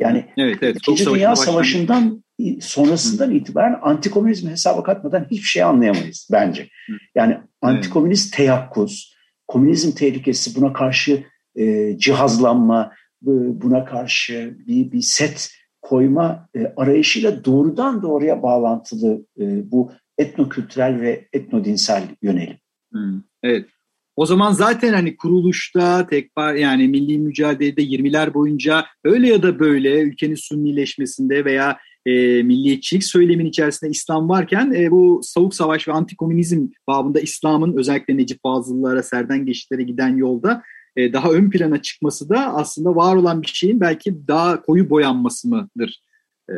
Yani 0.00 0.26
evet, 0.36 0.58
evet. 0.62 0.76
İkinci 0.76 1.06
Dünya 1.06 1.36
Savaşı'ndan 1.36 2.24
sonrasından 2.60 3.28
Hı. 3.28 3.32
itibaren 3.32 3.78
antikomünizmi 3.82 4.50
hesaba 4.50 4.82
katmadan 4.82 5.26
hiçbir 5.30 5.46
şey 5.46 5.62
anlayamayız 5.62 6.28
bence. 6.32 6.68
Yani 7.14 7.38
antikomünist 7.62 8.36
teyakkuz, 8.36 9.16
komünizm 9.48 9.92
tehlikesi 9.92 10.60
buna 10.60 10.72
karşı 10.72 11.24
e, 11.56 11.98
cihazlanma, 11.98 12.92
buna 13.22 13.84
karşı 13.84 14.56
bir, 14.66 14.92
bir 14.92 15.02
set 15.02 15.50
koyma 15.82 16.48
e, 16.54 16.72
arayışıyla 16.76 17.44
doğrudan 17.44 18.02
doğruya 18.02 18.42
bağlantılı 18.42 19.26
e, 19.40 19.70
bu 19.72 19.92
etnokültürel 20.18 21.00
ve 21.00 21.28
etnodinsel 21.32 22.02
yönelim. 22.22 22.56
Hmm, 22.92 23.22
evet. 23.42 23.68
O 24.16 24.26
zaman 24.26 24.52
zaten 24.52 24.92
hani 24.92 25.16
kuruluşta 25.16 26.06
tekrar 26.06 26.54
yani 26.54 26.88
milli 26.88 27.18
mücadelede 27.18 27.82
20'ler 27.82 28.34
boyunca 28.34 28.84
öyle 29.04 29.28
ya 29.28 29.42
da 29.42 29.58
böyle 29.58 30.00
ülkenin 30.00 30.34
sunnileşmesinde 30.34 31.44
veya 31.44 31.78
e, 32.06 32.42
milliyetçilik 32.42 33.04
söylemin 33.04 33.46
içerisinde 33.46 33.90
İslam 33.90 34.28
varken 34.28 34.72
e, 34.76 34.90
bu 34.90 35.20
soğuk 35.22 35.54
savaş 35.54 35.88
ve 35.88 35.92
antikomünizm 35.92 36.66
babında 36.88 37.20
İslam'ın 37.20 37.76
özellikle 37.76 38.16
Necip 38.16 38.42
Fazıl'lara, 38.42 39.02
Serden 39.02 39.46
Geçitlere 39.46 39.82
giden 39.82 40.16
yolda 40.16 40.62
e, 40.96 41.12
daha 41.12 41.30
ön 41.30 41.50
plana 41.50 41.82
çıkması 41.82 42.28
da 42.28 42.54
aslında 42.54 42.96
var 42.96 43.16
olan 43.16 43.42
bir 43.42 43.46
şeyin 43.46 43.80
belki 43.80 44.28
daha 44.28 44.62
koyu 44.62 44.90
boyanması 44.90 45.48
mıdır? 45.48 46.02
E, 46.48 46.54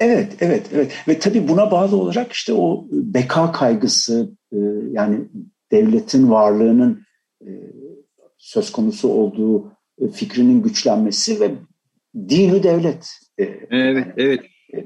evet, 0.00 0.36
evet, 0.40 0.66
evet. 0.74 0.92
Ve 1.08 1.18
tabii 1.18 1.48
buna 1.48 1.70
bağlı 1.70 1.96
olarak 1.96 2.32
işte 2.32 2.52
o 2.52 2.86
beka 2.90 3.52
kaygısı 3.52 4.30
e, 4.52 4.58
yani 4.92 5.20
devletin 5.72 6.30
varlığının 6.30 7.04
söz 8.38 8.72
konusu 8.72 9.08
olduğu 9.08 9.72
fikrinin 10.12 10.62
güçlenmesi 10.62 11.40
ve 11.40 11.50
dini 12.28 12.62
devlet. 12.62 13.08
Evet, 13.38 13.62
yani, 13.70 14.04
evet. 14.16 14.40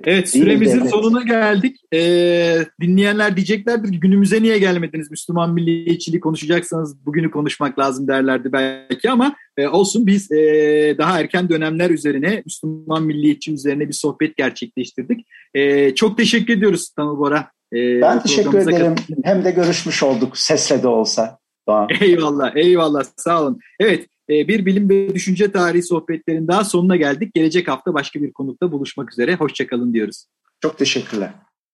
Evet 0.05 0.29
süremizin 0.29 0.79
devlet. 0.79 0.91
sonuna 0.91 1.23
geldik. 1.23 1.81
Ee, 1.95 2.59
dinleyenler 2.81 3.37
diyeceklerdir 3.37 3.89
günümüze 3.89 4.43
niye 4.43 4.59
gelmediniz 4.59 5.11
Müslüman 5.11 5.55
milliyetçiliği 5.55 6.21
konuşacaksanız 6.21 7.07
bugünü 7.07 7.31
konuşmak 7.31 7.79
lazım 7.79 8.09
derlerdi 8.09 8.53
belki 8.53 9.11
ama 9.11 9.37
e, 9.57 9.69
olsun 9.69 10.07
biz 10.07 10.33
e, 10.33 10.95
daha 10.99 11.21
erken 11.21 11.49
dönemler 11.49 11.91
üzerine 11.91 12.43
Müslüman 12.45 13.03
milliyetçi 13.03 13.53
üzerine 13.53 13.89
bir 13.89 13.95
sohbet 13.95 14.37
gerçekleştirdik. 14.37 15.27
E, 15.55 15.95
çok 15.95 16.19
teşekkür 16.19 16.53
ediyoruz 16.53 16.91
Tanıl 16.91 17.19
Bora. 17.19 17.51
E, 17.73 18.01
ben 18.01 18.23
teşekkür 18.23 18.59
ederim. 18.59 18.95
Katıldım. 18.95 19.23
Hem 19.25 19.45
de 19.45 19.51
görüşmüş 19.51 20.03
olduk 20.03 20.39
sesle 20.39 20.83
de 20.83 20.89
olsa. 20.89 21.39
Doğan. 21.69 21.89
Eyvallah 22.01 22.57
eyvallah 22.57 23.05
sağ 23.17 23.43
olun. 23.43 23.59
Evet 23.81 24.07
bir 24.29 24.67
bilim 24.67 24.89
ve 24.89 25.15
düşünce 25.15 25.53
tarihi 25.53 25.83
sohbetlerin 25.83 26.49
daha 26.49 26.65
sonuna 26.65 26.97
geldik. 26.97 27.35
Gelecek 27.35 27.69
hafta 27.69 27.95
başka 27.95 28.23
bir 28.23 28.33
konukta 28.33 28.73
buluşmak 28.73 29.13
üzere. 29.13 29.35
Hoşçakalın 29.35 29.95
diyoruz. 29.95 30.25
Çok 30.61 30.79
teşekkürler. 30.79 31.31